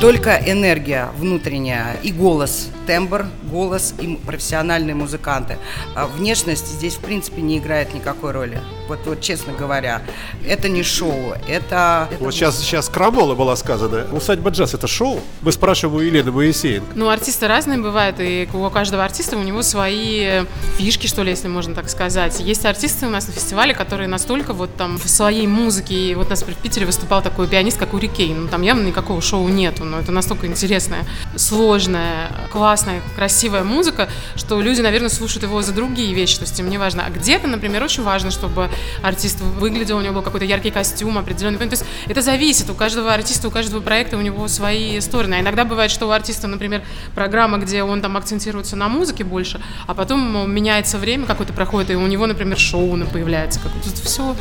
Только 0.01 0.41
энергия 0.47 1.11
внутренняя 1.19 1.95
и 2.03 2.11
голос, 2.11 2.71
тембр, 2.91 3.27
голос 3.45 3.95
и 4.01 4.17
профессиональные 4.17 4.97
музыканты. 4.97 5.59
А 5.95 6.09
внешность 6.09 6.67
здесь, 6.67 6.95
в 6.95 6.99
принципе, 6.99 7.41
не 7.41 7.59
играет 7.59 7.95
никакой 7.95 8.33
роли. 8.33 8.61
Вот, 8.89 8.99
вот 9.07 9.21
честно 9.21 9.53
говоря, 9.53 10.03
это 10.45 10.69
не 10.69 10.83
шоу, 10.83 11.35
это... 11.47 12.09
это 12.11 12.25
вот 12.25 12.35
сейчас, 12.35 12.59
сейчас 12.59 12.89
крамола 12.89 13.37
была 13.37 13.55
сказана. 13.55 14.09
Усадьба 14.11 14.51
джаз 14.51 14.75
это 14.75 14.89
шоу? 14.89 15.21
Мы 15.43 15.53
спрашиваем 15.53 15.99
у 15.99 16.01
Елены 16.01 16.33
Моисеенко. 16.33 16.89
Ну, 16.97 17.09
артисты 17.09 17.47
разные 17.47 17.79
бывают, 17.79 18.17
и 18.19 18.49
у 18.53 18.69
каждого 18.71 19.05
артиста 19.05 19.37
у 19.37 19.43
него 19.45 19.63
свои 19.63 20.45
фишки, 20.77 21.07
что 21.07 21.23
ли, 21.23 21.31
если 21.31 21.47
можно 21.47 21.77
так 21.77 21.89
сказать. 21.89 22.41
Есть 22.41 22.67
артисты 22.67 23.07
у 23.07 23.11
нас 23.11 23.29
на 23.29 23.33
фестивале, 23.33 23.73
которые 23.73 24.09
настолько 24.09 24.53
вот 24.53 24.75
там 24.75 24.99
в 24.99 25.09
своей 25.09 25.47
музыке, 25.47 25.95
и 25.95 26.15
вот 26.17 26.27
у 26.27 26.31
нас 26.31 26.43
в 26.43 26.53
Питере 26.57 26.87
выступал 26.87 27.23
такой 27.23 27.47
пианист, 27.47 27.79
как 27.79 27.95
Урикей, 27.95 28.35
ну 28.35 28.49
там 28.49 28.63
явно 28.63 28.85
никакого 28.85 29.23
шоу 29.23 29.47
нету, 29.49 29.85
но 29.85 30.01
это 30.01 30.11
настолько 30.11 30.49
интересная, 30.49 31.05
сложная, 31.37 32.33
классная, 32.81 33.03
красивая 33.15 33.63
музыка, 33.63 34.09
что 34.37 34.61
люди, 34.61 34.81
наверное, 34.81 35.11
слушают 35.11 35.43
его 35.43 35.61
за 35.61 35.73
другие 35.73 36.15
вещи, 36.15 36.37
то 36.37 36.45
есть 36.45 36.59
им 36.59 36.71
не 36.71 36.79
важно. 36.79 37.05
А 37.07 37.11
где-то, 37.11 37.47
например, 37.47 37.83
очень 37.83 38.03
важно, 38.03 38.31
чтобы 38.31 38.71
артист 39.03 39.41
выглядел, 39.41 39.99
у 39.99 40.01
него 40.01 40.15
был 40.15 40.23
какой-то 40.23 40.47
яркий 40.47 40.71
костюм, 40.71 41.19
определенный. 41.19 41.59
То 41.59 41.65
есть 41.65 41.85
это 42.09 42.23
зависит, 42.23 42.71
у 42.71 42.75
каждого 42.75 43.13
артиста, 43.13 43.49
у 43.49 43.51
каждого 43.51 43.83
проекта 43.83 44.17
у 44.17 44.23
него 44.23 44.49
свои 44.49 44.99
стороны. 45.01 45.35
А 45.35 45.41
иногда 45.41 45.65
бывает, 45.65 45.91
что 45.91 46.07
у 46.07 46.11
артиста, 46.11 46.49
например, 46.49 46.83
программа, 47.15 47.59
где 47.59 47.83
он 47.83 48.01
там 48.01 48.17
акцентируется 48.17 48.77
на 48.77 48.89
музыке 48.89 49.25
больше, 49.25 49.61
а 49.87 49.95
потом 49.95 50.51
меняется 50.51 50.97
время 50.97 51.27
какое-то 51.27 51.53
проходит, 51.53 51.91
и 51.91 51.97
у 51.97 52.07
него, 52.07 52.27
например, 52.27 52.59
шоу 52.59 52.91
появляется. 53.13 53.61
Тут 53.85 53.99
все 53.99 54.35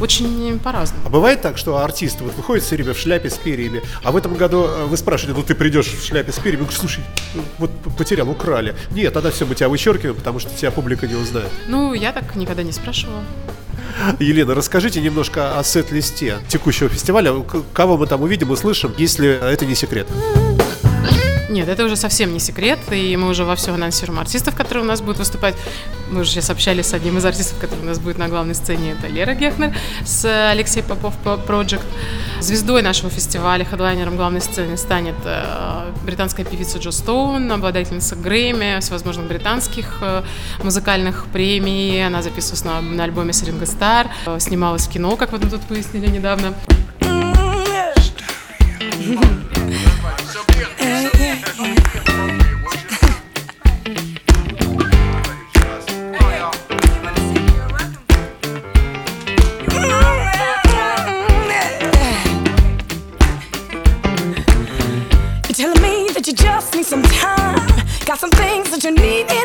очень 0.00 0.58
по-разному. 0.58 1.02
А 1.06 1.08
бывает 1.08 1.40
так, 1.40 1.56
что 1.56 1.78
артист 1.78 2.20
вот 2.20 2.34
выходит 2.34 2.62
все 2.62 2.76
время 2.76 2.92
в 2.92 2.98
шляпе 2.98 3.30
с 3.30 3.38
перьями, 3.38 3.82
а 4.02 4.12
в 4.12 4.16
этом 4.16 4.34
году 4.34 4.64
э, 4.64 4.84
вы 4.84 4.96
спрашиваете, 4.96 5.38
ну 5.38 5.46
ты 5.46 5.54
придешь 5.54 5.86
в 5.86 6.06
шляпе 6.06 6.32
с 6.32 6.36
перьями, 6.36 6.62
говоришь, 6.62 6.78
слушай, 6.78 7.02
вот 7.58 7.70
потерял, 7.96 8.28
украли. 8.28 8.74
Нет, 8.90 9.12
тогда 9.12 9.30
все, 9.30 9.46
мы 9.46 9.54
тебя 9.54 9.68
вычеркиваем, 9.68 10.16
потому 10.16 10.38
что 10.38 10.54
тебя 10.54 10.70
публика 10.70 11.06
не 11.06 11.14
узнает. 11.14 11.50
Ну, 11.68 11.94
я 11.94 12.12
так 12.12 12.36
никогда 12.36 12.62
не 12.62 12.72
спрашивала. 12.72 13.22
Елена, 14.18 14.54
расскажите 14.54 15.00
немножко 15.00 15.58
о 15.58 15.64
сет-листе 15.64 16.38
текущего 16.48 16.88
фестиваля. 16.88 17.32
Кого 17.72 17.96
мы 17.96 18.06
там 18.06 18.22
увидим, 18.22 18.50
услышим, 18.50 18.92
если 18.98 19.28
это 19.28 19.64
не 19.64 19.74
секрет. 19.74 20.06
Нет, 21.48 21.68
это 21.68 21.84
уже 21.84 21.96
совсем 21.96 22.34
не 22.34 22.38
секрет, 22.38 22.78
и 22.90 23.16
мы 23.16 23.30
уже 23.30 23.44
во 23.44 23.54
все 23.56 23.72
анонсируем 23.72 24.20
артистов, 24.20 24.54
которые 24.54 24.84
у 24.84 24.86
нас 24.86 25.00
будут 25.00 25.18
выступать. 25.18 25.54
Мы 26.10 26.20
уже 26.20 26.30
сейчас 26.30 26.50
общались 26.50 26.86
с 26.86 26.92
одним 26.92 27.16
из 27.16 27.24
артистов, 27.24 27.58
который 27.58 27.80
у 27.80 27.86
нас 27.86 27.98
будет 27.98 28.18
на 28.18 28.28
главной 28.28 28.54
сцене, 28.54 28.92
это 28.92 29.06
Лера 29.06 29.32
Гехнер 29.32 29.74
с 30.04 30.50
Алексей 30.50 30.82
Попов 30.82 31.14
Project. 31.24 31.84
Звездой 32.40 32.82
нашего 32.82 33.10
фестиваля, 33.10 33.64
хедлайнером 33.64 34.16
главной 34.16 34.40
сцены 34.40 34.76
станет 34.76 35.14
э, 35.24 35.90
британская 36.04 36.44
певица 36.44 36.78
Джо 36.78 36.90
Стоун, 36.90 37.50
обладательница 37.50 38.14
Грэмми, 38.14 38.80
всевозможных 38.80 39.26
британских 39.26 39.98
э, 40.02 40.22
музыкальных 40.62 41.26
премий. 41.32 42.06
Она 42.06 42.22
записывалась 42.22 42.64
на, 42.64 42.80
на 42.80 43.04
альбоме 43.04 43.32
Сринга 43.32 43.66
Стар, 43.66 44.08
э, 44.26 44.38
снималась 44.38 44.86
в 44.86 44.90
кино, 44.90 45.16
как 45.16 45.32
вы 45.32 45.38
тут 45.38 45.60
выяснили 45.68 46.08
недавно. 46.08 46.54
that 68.76 68.84
you 68.84 68.90
need. 68.90 69.35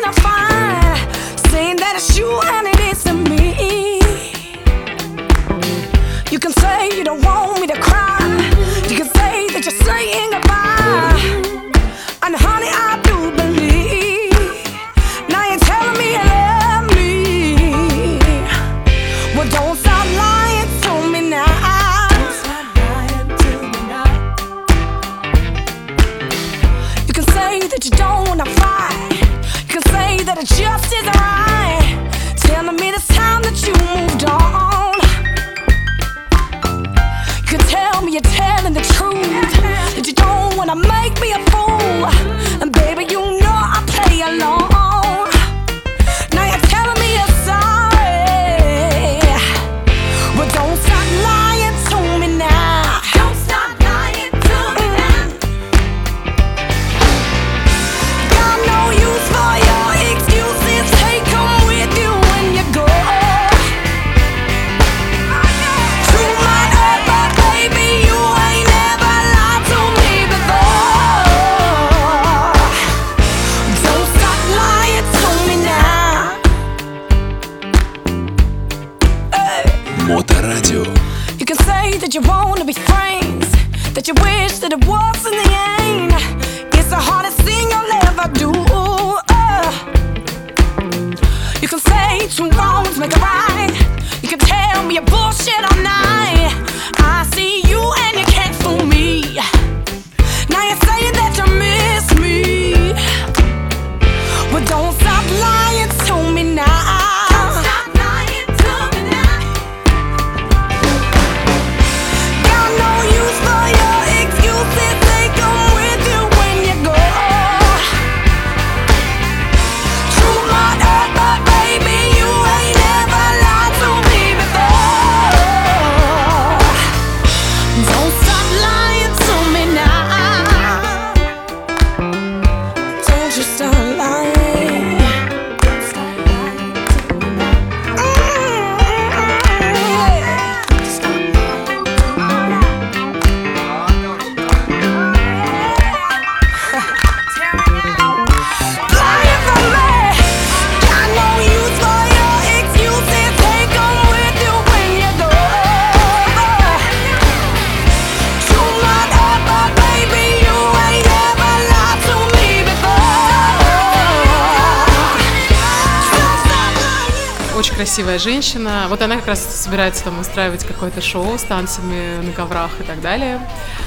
Женщина. 168.22 168.86
Вот 168.88 169.02
она 169.02 169.16
как 169.16 169.26
раз 169.26 169.62
собирается 169.62 170.04
там 170.04 170.20
устраивать 170.20 170.64
какое-то 170.64 171.00
шоу 171.00 171.36
с 171.36 171.42
танцами 171.42 172.24
на 172.24 172.32
коврах 172.32 172.70
и 172.80 172.84
так 172.84 173.00
далее. 173.00 173.40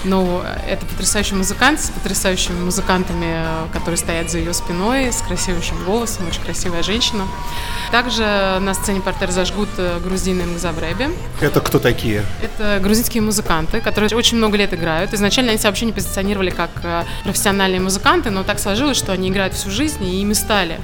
Но 0.03 0.43
это 0.67 0.85
потрясающий 0.85 1.35
музыкант 1.35 1.79
с 1.79 1.89
потрясающими 1.89 2.59
музыкантами, 2.59 3.45
которые 3.71 3.97
стоят 3.97 4.29
за 4.29 4.39
ее 4.39 4.53
спиной, 4.53 5.11
с 5.11 5.21
красивейшим 5.21 5.83
голосом, 5.85 6.27
очень 6.27 6.41
красивая 6.41 6.83
женщина. 6.83 7.25
Также 7.91 8.23
на 8.59 8.73
сцене 8.73 9.01
портер 9.01 9.31
зажгут 9.31 9.69
грузины 10.03 10.43
Мгзавреби. 10.45 11.09
Это 11.41 11.61
кто 11.61 11.79
такие? 11.79 12.23
Это 12.43 12.79
грузинские 12.81 13.21
музыканты, 13.21 13.81
которые 13.81 14.09
очень 14.15 14.37
много 14.37 14.57
лет 14.57 14.73
играют. 14.73 15.13
Изначально 15.13 15.51
они 15.51 15.59
себя 15.59 15.69
вообще 15.69 15.85
не 15.85 15.93
позиционировали 15.93 16.49
как 16.49 16.69
э, 16.83 17.03
профессиональные 17.23 17.79
музыканты, 17.79 18.29
но 18.29 18.43
так 18.43 18.59
сложилось, 18.59 18.97
что 18.97 19.11
они 19.11 19.29
играют 19.29 19.53
всю 19.53 19.69
жизнь 19.69 20.03
и 20.03 20.21
ими 20.21 20.33
стали. 20.33 20.79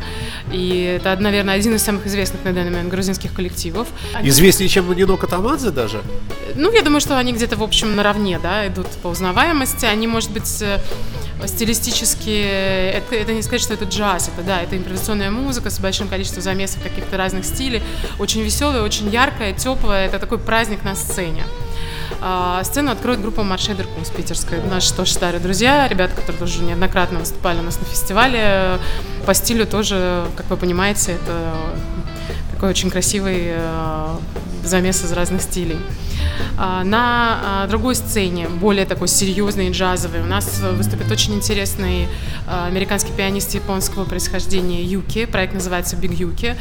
И 0.52 1.00
это, 1.00 1.16
наверное, 1.18 1.56
один 1.56 1.76
из 1.76 1.84
самых 1.84 2.08
известных 2.08 2.44
на 2.44 2.54
данный 2.54 2.72
момент 2.72 2.90
грузинских 2.90 3.34
коллективов. 3.42 3.88
Они- 4.14 4.30
Известнее, 4.30 4.70
чем 4.70 4.94
Нино 4.94 5.18
Катамадзе 5.18 5.72
даже? 5.72 6.02
ну, 6.56 6.72
я 6.72 6.82
думаю, 6.82 7.02
что 7.02 7.18
они 7.18 7.34
где-то, 7.34 7.56
в 7.56 7.64
общем, 7.64 7.96
наравне, 7.96 8.40
да, 8.40 8.68
идут 8.68 8.88
по 9.02 9.08
узнаваемости. 9.08 9.86
Они, 9.86 10.06
может 10.08 10.32
быть, 10.32 10.62
э, 10.62 10.80
стилистически, 11.46 12.30
это, 12.94 13.16
это 13.16 13.34
не 13.34 13.42
сказать, 13.42 13.62
что 13.62 13.74
это 13.74 13.86
джаз, 13.86 14.30
это, 14.36 14.46
да, 14.46 14.62
это 14.62 14.78
импровизационная 14.78 15.32
музыка 15.32 15.70
с 15.70 15.80
большим 15.80 16.08
количеством 16.08 16.44
замесов 16.44 16.84
каких-то 16.84 17.18
разных 17.18 17.46
стилей, 17.46 17.82
очень 18.20 18.42
веселая, 18.42 18.82
очень 18.84 19.10
яркая, 19.10 19.54
теплая, 19.54 20.08
это 20.08 20.20
такой 20.20 20.38
праздник 20.38 20.84
на 20.84 20.96
сцене. 20.96 21.44
А, 22.24 22.64
Сцену 22.64 22.92
откроет 22.92 23.22
группа 23.22 23.42
Маршедер 23.44 23.88
Кунс 23.88 24.10
питерская. 24.10 24.62
Наши 24.70 24.94
тоже 24.94 25.14
старые 25.14 25.42
друзья, 25.42 25.88
ребята, 25.88 26.14
которые 26.16 26.38
тоже 26.38 26.62
неоднократно 26.62 27.18
выступали 27.20 27.60
у 27.60 27.64
нас 27.64 27.80
на 27.80 27.86
фестивале. 27.86 28.78
По 29.26 29.34
стилю 29.34 29.66
тоже, 29.66 30.26
как 30.38 30.48
вы 30.50 30.58
понимаете, 30.58 31.14
это 31.14 31.54
такой 32.62 32.70
очень 32.70 32.92
красивый 32.92 33.46
э, 33.46 34.16
замес 34.64 35.04
из 35.04 35.12
разных 35.14 35.42
стилей. 35.42 35.80
А, 36.58 36.84
На 36.84 37.40
а, 37.44 37.68
другой 37.68 37.96
сцене, 37.96 38.48
более 38.48 38.86
такой 38.86 39.08
серьезный 39.08 39.70
и 39.70 39.72
джазовый, 39.72 40.22
у 40.22 40.26
нас 40.26 40.60
выступит 40.60 41.12
очень 41.12 41.34
интересный 41.34 42.08
а, 42.48 42.68
американский 42.68 43.12
пианист 43.14 43.54
японского 43.56 44.06
происхождения 44.06 44.84
Юки. 44.84 45.26
Проект 45.26 45.54
называется 45.54 45.96
Big 45.96 46.14
Юки. 46.14 46.56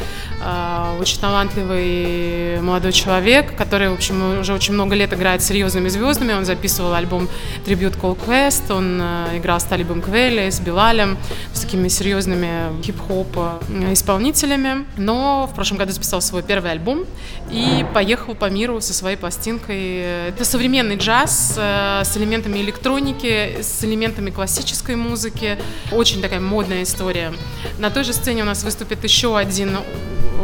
Очень 0.99 1.21
талантливый 1.21 2.61
молодой 2.61 2.93
человек, 2.93 3.55
который, 3.57 3.91
в 3.91 3.95
общем, 3.95 4.41
уже 4.41 4.55
очень 4.55 4.75
много 4.75 4.95
лет 4.95 5.13
играет 5.13 5.43
с 5.43 5.47
серьезными 5.47 5.89
звездами. 5.89 6.33
Он 6.33 6.45
записывал 6.45 6.95
альбом 6.95 7.29
Tribute 7.67 7.99
Call 8.01 8.19
Quest, 8.19 8.73
он 8.73 9.01
играл 9.37 9.61
с 9.61 9.65
Талибом 9.65 10.01
Квелли, 10.01 10.51
с 10.51 10.61
Билалем, 10.61 11.19
с 11.53 11.61
такими 11.61 11.89
серьезными 11.89 12.83
хип-хоп 12.83 13.61
исполнителями. 13.93 14.87
Но 14.97 15.49
в 15.51 15.55
прошлом 15.55 15.79
году 15.79 15.93
записал 15.93 16.21
свой 16.21 16.43
первый 16.43 16.71
альбом 16.73 17.05
и 17.51 17.85
поехал 17.93 18.35
по 18.35 18.49
миру 18.49 18.81
со 18.81 18.95
своей 18.95 19.17
пластинкой. 19.17 19.60
Это 19.69 20.45
современный 20.45 20.97
джаз 20.97 21.55
э, 21.57 22.03
с 22.05 22.17
элементами 22.17 22.59
электроники, 22.59 23.63
с 23.63 23.85
элементами 23.85 24.31
классической 24.31 24.97
музыки. 24.97 25.59
Очень 25.93 26.23
такая 26.23 26.41
модная 26.41 26.83
история. 26.83 27.33
На 27.79 27.91
той 27.91 28.05
же 28.05 28.13
сцене 28.13 28.43
у 28.43 28.47
нас 28.47 28.65
выступит 28.65 29.05
еще 29.05 29.37
один 29.37 29.77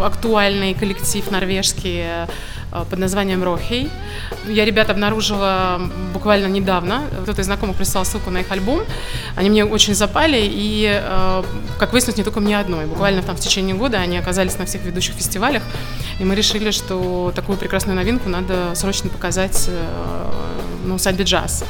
актуальный 0.03 0.75
коллектив 0.75 1.31
норвежский 1.31 2.27
под 2.85 2.99
названием 2.99 3.43
Рохей. 3.43 3.91
Я 4.47 4.65
ребят 4.65 4.91
обнаружила 4.91 5.81
буквально 6.13 6.47
недавно. 6.47 7.03
Кто-то 7.23 7.43
из 7.43 7.47
знакомых 7.47 7.77
прислал 7.77 8.05
ссылку 8.05 8.31
на 8.31 8.39
их 8.39 8.51
альбом. 8.51 8.81
Они 9.37 9.51
мне 9.51 9.65
очень 9.65 9.95
запали, 9.95 10.39
и, 10.41 11.01
э, 11.03 11.43
как 11.79 11.93
выяснилось, 11.93 12.19
не 12.19 12.25
только 12.25 12.41
мне 12.41 12.59
одной. 12.59 12.87
Буквально 12.87 13.23
там 13.23 13.37
в 13.37 13.41
течение 13.41 13.75
года 13.75 13.99
они 13.99 14.19
оказались 14.19 14.59
на 14.59 14.67
всех 14.67 14.83
ведущих 14.83 15.15
фестивалях, 15.15 15.63
и 16.19 16.25
мы 16.25 16.35
решили, 16.35 16.71
что 16.71 17.33
такую 17.35 17.59
прекрасную 17.59 17.97
новинку 17.97 18.29
надо 18.29 18.75
срочно 18.75 19.11
показать 19.11 19.67
э, 19.69 20.33
на 20.85 20.95
усадьбе 20.95 21.25
джаз. 21.25 21.65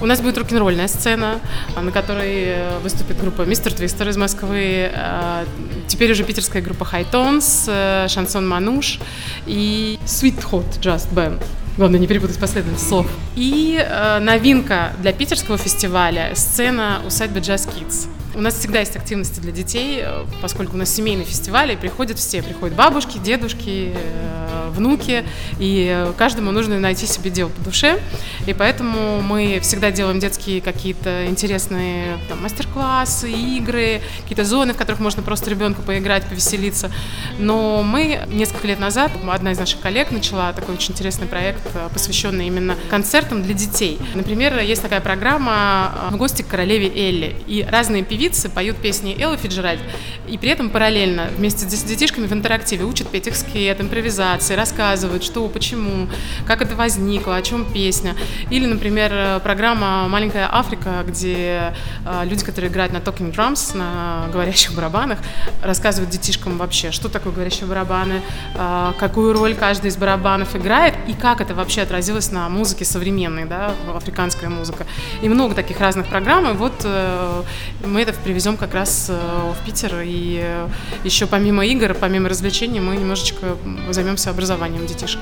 У 0.00 0.06
нас 0.06 0.20
будет 0.20 0.38
рок-н-ролльная 0.38 0.88
сцена, 0.88 1.40
на 1.80 1.90
которой 1.90 2.44
э, 2.44 2.78
выступит 2.80 3.20
группа 3.20 3.42
Мистер 3.42 3.72
Твистер 3.72 4.08
из 4.08 4.16
Москвы, 4.16 4.90
э, 4.92 5.44
теперь 5.86 6.12
уже 6.12 6.24
питерская 6.24 6.62
группа 6.62 6.84
э, 6.92 8.06
Шансон 8.08 8.48
Мануш 8.48 8.98
и 9.46 9.98
Sweet 10.04 10.44
Hot 10.50 10.80
Just 10.80 11.12
Band. 11.12 11.42
Главное 11.76 11.98
не 11.98 12.06
перепутать 12.06 12.38
последовательность 12.38 12.88
слов. 12.88 13.06
И 13.34 13.78
э, 13.78 14.18
новинка 14.18 14.92
для 15.00 15.12
питерского 15.12 15.56
фестиваля– 15.56 16.32
сцена 16.34 17.00
усадьбы 17.06 17.40
Jazz 17.40 17.68
Kids. 17.68 18.08
У 18.34 18.40
нас 18.40 18.54
всегда 18.54 18.80
есть 18.80 18.96
активности 18.96 19.40
для 19.40 19.52
детей, 19.52 20.00
э, 20.02 20.24
поскольку 20.40 20.74
у 20.74 20.78
нас 20.78 20.90
семейный 20.90 21.24
фестиваль, 21.24 21.72
и 21.72 21.76
приходят 21.76 22.18
все. 22.18 22.42
Приходят 22.42 22.74
бабушки, 22.74 23.18
дедушки, 23.18 23.92
э, 23.94 24.70
внуки, 24.70 25.24
и 25.58 26.06
каждому 26.16 26.50
нужно 26.50 26.80
найти 26.80 27.06
себе 27.06 27.30
дело 27.30 27.50
по 27.50 27.62
душе. 27.62 28.00
И 28.46 28.54
поэтому 28.54 29.20
мы 29.20 29.60
всегда 29.60 29.90
делаем 29.90 30.18
детские 30.18 30.62
какие-то 30.62 31.26
интересные 31.26 32.18
там, 32.30 32.42
мастер-классы, 32.42 33.30
игры, 33.30 34.00
какие-то 34.22 34.44
зоны, 34.44 34.72
в 34.72 34.78
которых 34.78 35.00
можно 35.00 35.22
просто 35.22 35.50
ребенку 35.50 35.82
поиграть, 35.82 36.24
повеселиться. 36.24 36.90
Но 37.38 37.82
мы 37.82 38.26
несколько 38.28 38.66
лет 38.66 38.80
назад, 38.80 39.12
одна 39.30 39.52
из 39.52 39.58
наших 39.58 39.80
коллег 39.80 40.10
начала 40.10 40.54
такой 40.54 40.74
очень 40.76 40.92
интересный 40.92 41.26
проект, 41.26 41.60
э, 41.74 41.90
посвященный 41.92 42.46
именно 42.46 42.76
концертам 42.88 43.42
для 43.42 43.52
детей. 43.52 43.98
Например, 44.14 44.58
есть 44.58 44.80
такая 44.80 45.02
программа 45.02 46.08
«В 46.10 46.16
гости 46.16 46.40
к 46.40 46.48
королеве 46.48 46.88
Элли». 46.88 47.36
И 47.46 47.66
разные 47.70 48.02
певицы 48.02 48.21
поют 48.54 48.76
песни 48.76 49.16
Эллы 49.20 49.36
Фиджеральд, 49.36 49.80
и 50.28 50.38
при 50.38 50.50
этом 50.50 50.70
параллельно 50.70 51.28
вместе 51.36 51.68
с 51.68 51.82
детишками 51.82 52.26
в 52.26 52.32
интерактиве 52.32 52.84
учат 52.84 53.08
петь 53.08 53.26
их 53.26 53.36
скет, 53.36 53.80
импровизации, 53.80 54.54
рассказывают, 54.54 55.24
что, 55.24 55.46
почему, 55.48 56.08
как 56.46 56.62
это 56.62 56.74
возникло, 56.74 57.36
о 57.36 57.42
чем 57.42 57.64
песня. 57.64 58.14
Или, 58.50 58.66
например, 58.66 59.40
программа 59.40 60.08
«Маленькая 60.08 60.48
Африка», 60.50 61.04
где 61.06 61.74
э, 62.04 62.24
люди, 62.24 62.44
которые 62.44 62.70
играют 62.70 62.92
на 62.92 62.98
talking 62.98 63.34
drums, 63.34 63.76
на 63.76 64.28
говорящих 64.32 64.74
барабанах, 64.74 65.18
рассказывают 65.62 66.10
детишкам 66.10 66.58
вообще, 66.58 66.90
что 66.92 67.08
такое 67.08 67.32
говорящие 67.32 67.66
барабаны, 67.66 68.22
э, 68.54 68.92
какую 68.98 69.32
роль 69.32 69.54
каждый 69.54 69.88
из 69.88 69.96
барабанов 69.96 70.54
играет 70.56 70.94
и 71.08 71.14
как 71.14 71.40
это 71.40 71.54
вообще 71.54 71.82
отразилось 71.82 72.30
на 72.30 72.48
музыке 72.48 72.84
современной, 72.84 73.44
да, 73.44 73.74
африканская 73.94 74.48
музыка. 74.48 74.86
И 75.22 75.28
много 75.28 75.54
таких 75.54 75.80
разных 75.80 76.06
программ, 76.06 76.48
и 76.48 76.52
вот 76.52 76.74
э, 76.84 77.42
мы 77.84 78.02
это 78.02 78.11
привезем 78.24 78.56
как 78.56 78.74
раз 78.74 79.06
э, 79.08 79.14
в 79.14 79.64
Питер, 79.64 80.00
и 80.04 80.40
э, 80.42 80.68
еще 81.04 81.26
помимо 81.26 81.64
игр, 81.66 81.94
помимо 81.98 82.28
развлечений, 82.28 82.80
мы 82.80 82.96
немножечко 82.96 83.56
займемся 83.90 84.30
образованием 84.30 84.86
детишек. 84.86 85.20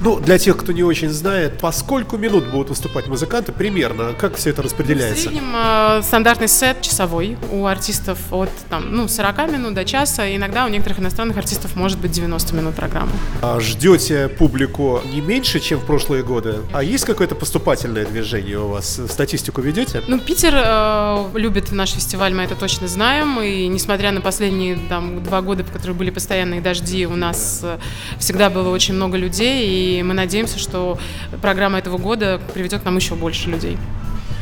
Ну, 0.00 0.20
для 0.20 0.38
тех, 0.38 0.56
кто 0.56 0.70
не 0.70 0.84
очень 0.84 1.08
знает, 1.10 1.58
по 1.58 1.72
сколько 1.72 2.16
минут 2.16 2.46
будут 2.50 2.70
выступать 2.70 3.08
музыканты 3.08 3.50
примерно? 3.50 4.12
Как 4.16 4.36
все 4.36 4.50
это 4.50 4.62
В 4.62 4.66
распределяется? 4.66 5.22
среднем 5.24 5.52
э, 5.56 6.02
стандартный 6.02 6.46
сет 6.46 6.80
часовой 6.82 7.36
у 7.50 7.66
артистов 7.66 8.18
от 8.30 8.50
там, 8.70 8.94
ну, 8.94 9.08
40 9.08 9.50
минут 9.52 9.74
до 9.74 9.84
часа. 9.84 10.34
Иногда 10.36 10.66
у 10.66 10.68
некоторых 10.68 11.00
иностранных 11.00 11.36
артистов 11.36 11.74
может 11.74 11.98
быть 11.98 12.12
90 12.12 12.54
минут 12.54 12.74
программы. 12.76 13.10
А 13.40 13.58
Ждете 13.58 14.28
публику 14.28 15.00
не 15.12 15.20
меньше, 15.20 15.58
чем 15.58 15.80
в 15.80 15.84
прошлые 15.84 16.22
годы? 16.22 16.60
А 16.72 16.82
есть 16.84 17.04
какое-то 17.04 17.34
поступательное 17.34 18.06
движение 18.06 18.60
у 18.60 18.68
вас? 18.68 19.00
Статистику 19.08 19.62
ведете? 19.62 20.02
Ну, 20.06 20.20
Питер 20.20 20.54
э, 20.54 21.24
любит 21.34 21.72
наш 21.72 21.90
фестиваль, 21.90 22.21
мы 22.30 22.42
это 22.42 22.54
точно 22.54 22.86
знаем. 22.86 23.40
И 23.40 23.66
несмотря 23.66 24.12
на 24.12 24.20
последние 24.20 24.78
там, 24.88 25.22
два 25.22 25.42
года, 25.42 25.64
в 25.64 25.72
которых 25.72 25.96
были 25.96 26.10
постоянные 26.10 26.60
дожди, 26.60 27.06
у 27.06 27.16
нас 27.16 27.60
э, 27.64 27.78
всегда 28.18 28.48
было 28.48 28.68
очень 28.70 28.94
много 28.94 29.16
людей. 29.16 29.98
И 29.98 30.02
мы 30.02 30.14
надеемся, 30.14 30.58
что 30.58 30.98
программа 31.40 31.78
этого 31.78 31.98
года 31.98 32.40
приведет 32.54 32.82
к 32.82 32.84
нам 32.84 32.96
еще 32.96 33.16
больше 33.16 33.50
людей. 33.50 33.76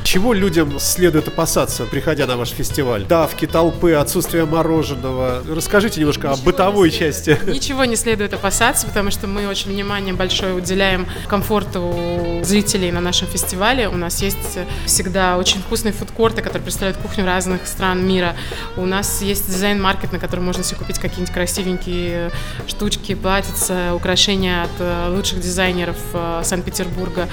Чего 0.04 0.32
людям 0.32 0.78
следует 0.80 1.28
опасаться, 1.28 1.84
приходя 1.84 2.26
на 2.26 2.36
ваш 2.36 2.50
фестиваль? 2.50 3.04
Давки, 3.04 3.46
толпы, 3.46 3.92
отсутствие 3.92 4.44
мороженого. 4.44 5.42
Расскажите 5.48 6.00
немножко 6.00 6.32
о 6.32 6.36
бытовой 6.36 6.90
части. 6.90 7.38
Ничего 7.46 7.84
не 7.84 7.96
следует 7.96 8.34
опасаться, 8.34 8.86
потому 8.86 9.10
что 9.10 9.26
мы 9.26 9.46
очень 9.46 9.70
внимание 9.70 10.12
большое 10.14 10.54
уделяем 10.54 11.06
комфорту 11.28 12.40
зрителей 12.42 12.90
на 12.90 13.00
нашем 13.00 13.28
фестивале. 13.28 13.88
У 13.88 13.96
нас 13.96 14.20
есть 14.22 14.58
всегда 14.86 15.36
очень 15.36 15.60
вкусные 15.60 15.92
фудкорты, 15.92 16.42
которые 16.42 16.64
представляют 16.64 16.98
кухню 16.98 17.24
разных 17.24 17.66
стран 17.66 18.06
мира. 18.06 18.34
У 18.76 18.86
нас 18.86 19.22
есть 19.22 19.46
дизайн-маркет, 19.46 20.12
на 20.12 20.18
котором 20.18 20.44
можно 20.44 20.64
себе 20.64 20.78
купить 20.78 20.98
какие-нибудь 20.98 21.32
красивенькие 21.32 22.30
штучки, 22.66 23.14
платьица, 23.14 23.94
украшения 23.94 24.64
от 24.64 24.70
э, 24.78 25.14
лучших 25.14 25.40
дизайнеров 25.40 25.98
э, 26.14 26.40
Санкт-Петербурга. 26.44 27.28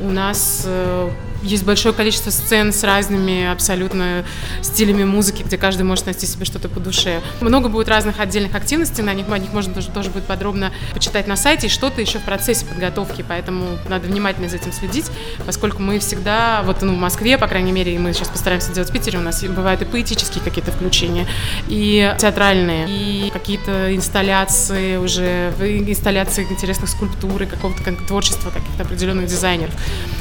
У 0.00 0.10
нас 0.10 0.62
э, 0.66 1.10
есть 1.46 1.64
большое 1.64 1.94
количество 1.94 2.30
сцен 2.30 2.72
с 2.72 2.82
разными 2.84 3.46
абсолютно 3.46 4.24
стилями 4.62 5.04
музыки, 5.04 5.42
где 5.42 5.56
каждый 5.56 5.82
может 5.82 6.06
найти 6.06 6.26
себе 6.26 6.44
что-то 6.44 6.68
по 6.68 6.80
душе. 6.80 7.20
Много 7.40 7.68
будет 7.68 7.88
разных 7.88 8.20
отдельных 8.20 8.54
активностей, 8.54 9.02
на 9.02 9.14
них, 9.14 9.26
о 9.30 9.38
них 9.38 9.52
можно 9.52 9.72
тоже, 9.72 9.88
тоже 9.90 10.10
будет 10.10 10.24
подробно 10.24 10.72
почитать 10.92 11.26
на 11.26 11.36
сайте, 11.36 11.68
и 11.68 11.70
что-то 11.70 12.00
еще 12.00 12.18
в 12.18 12.22
процессе 12.22 12.66
подготовки, 12.66 13.24
поэтому 13.26 13.78
надо 13.88 14.08
внимательно 14.08 14.48
за 14.48 14.56
этим 14.56 14.72
следить, 14.72 15.06
поскольку 15.44 15.82
мы 15.82 15.98
всегда, 15.98 16.62
вот 16.64 16.82
ну, 16.82 16.94
в 16.94 16.98
Москве, 16.98 17.38
по 17.38 17.46
крайней 17.46 17.72
мере, 17.72 17.94
и 17.94 17.98
мы 17.98 18.12
сейчас 18.12 18.28
постараемся 18.28 18.72
делать 18.72 18.90
в 18.90 18.92
Питере, 18.92 19.18
у 19.18 19.22
нас 19.22 19.42
бывают 19.44 19.82
и 19.82 19.84
поэтические 19.84 20.42
какие-то 20.42 20.72
включения, 20.72 21.26
и 21.68 22.14
театральные, 22.18 22.86
и 22.88 23.30
какие-то 23.30 23.94
инсталляции 23.94 24.96
уже, 24.96 25.52
инсталляции 25.60 26.46
интересных 26.48 26.90
скульптур 26.90 27.42
и 27.42 27.46
какого-то 27.46 27.82
творчества 28.06 28.50
каких-то 28.50 28.82
определенных 28.82 29.26
дизайнеров. 29.26 29.74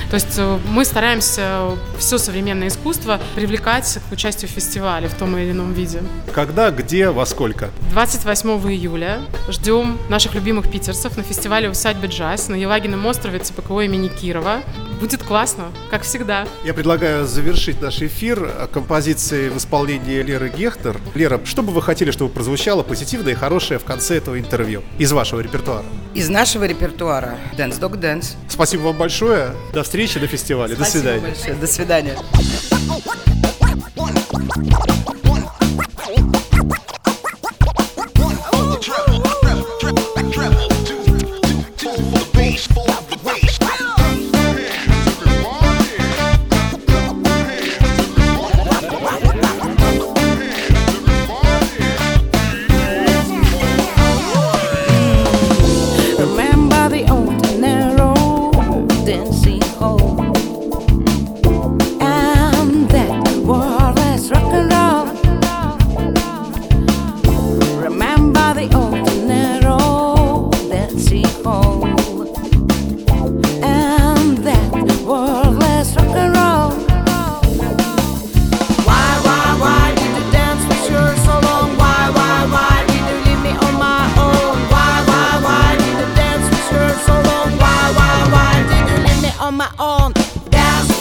То 0.10 0.16
есть 0.16 0.36
э, 0.38 0.60
мы 0.70 0.86
стараемся 0.86 1.15
все 1.22 1.78
современное 2.18 2.68
искусство 2.68 3.20
привлекать 3.36 4.00
к 4.10 4.12
участию 4.12 4.50
в 4.50 4.54
фестивале 4.54 5.08
в 5.08 5.14
том 5.16 5.38
или 5.38 5.52
ином 5.52 5.74
виде. 5.74 6.02
Когда, 6.34 6.72
где, 6.72 7.10
во 7.10 7.26
сколько? 7.26 7.70
28 7.92 8.50
июля 8.72 9.22
ждем 9.50 9.98
наших 10.10 10.36
любимых 10.36 10.70
питерцев 10.70 11.18
на 11.18 11.24
фестивале 11.24 11.70
«Усадьба 11.70 12.08
джаз» 12.08 12.50
на 12.50 12.56
Елагином 12.56 13.06
острове 13.06 13.40
ЦПКО 13.40 13.82
имени 13.82 14.08
Кирова. 14.08 14.62
Будет 15.00 15.24
классно, 15.24 15.72
как 15.92 16.04
всегда. 16.04 16.48
Я 16.64 16.74
предлагаю 16.74 17.26
завершить 17.26 17.82
наш 17.82 18.02
эфир 18.02 18.52
композицией 18.72 19.50
в 19.50 19.58
исполнении 19.58 20.22
Леры 20.22 20.50
Гехтер. 20.50 20.98
Лера, 21.14 21.40
что 21.44 21.62
бы 21.64 21.72
вы 21.74 21.82
хотели, 21.82 22.12
чтобы 22.12 22.32
прозвучало 22.32 22.84
позитивное 22.84 23.34
и 23.34 23.36
хорошее 23.36 23.80
в 23.80 23.84
конце 23.84 24.18
этого 24.18 24.40
интервью 24.40 24.84
из 24.98 25.12
вашего 25.12 25.42
репертуара? 25.42 25.86
Из 26.14 26.30
нашего 26.30 26.64
репертуара 26.64 27.38
Dance 27.58 27.80
Dog 27.80 28.00
Dance. 28.00 28.36
Спасибо 28.48 28.84
вам 28.84 28.98
большое. 28.98 29.52
До 29.74 29.84
встречи 29.84 30.18
на 30.18 30.28
фестивале. 30.28 30.76
Спасибо 30.76 31.04
До 31.04 31.10
свидания. 31.10 31.28
большое. 31.28 31.56
До 31.56 31.68
свидания. 31.68 32.16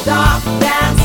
stop 0.05 0.45
dancing. 0.61 1.04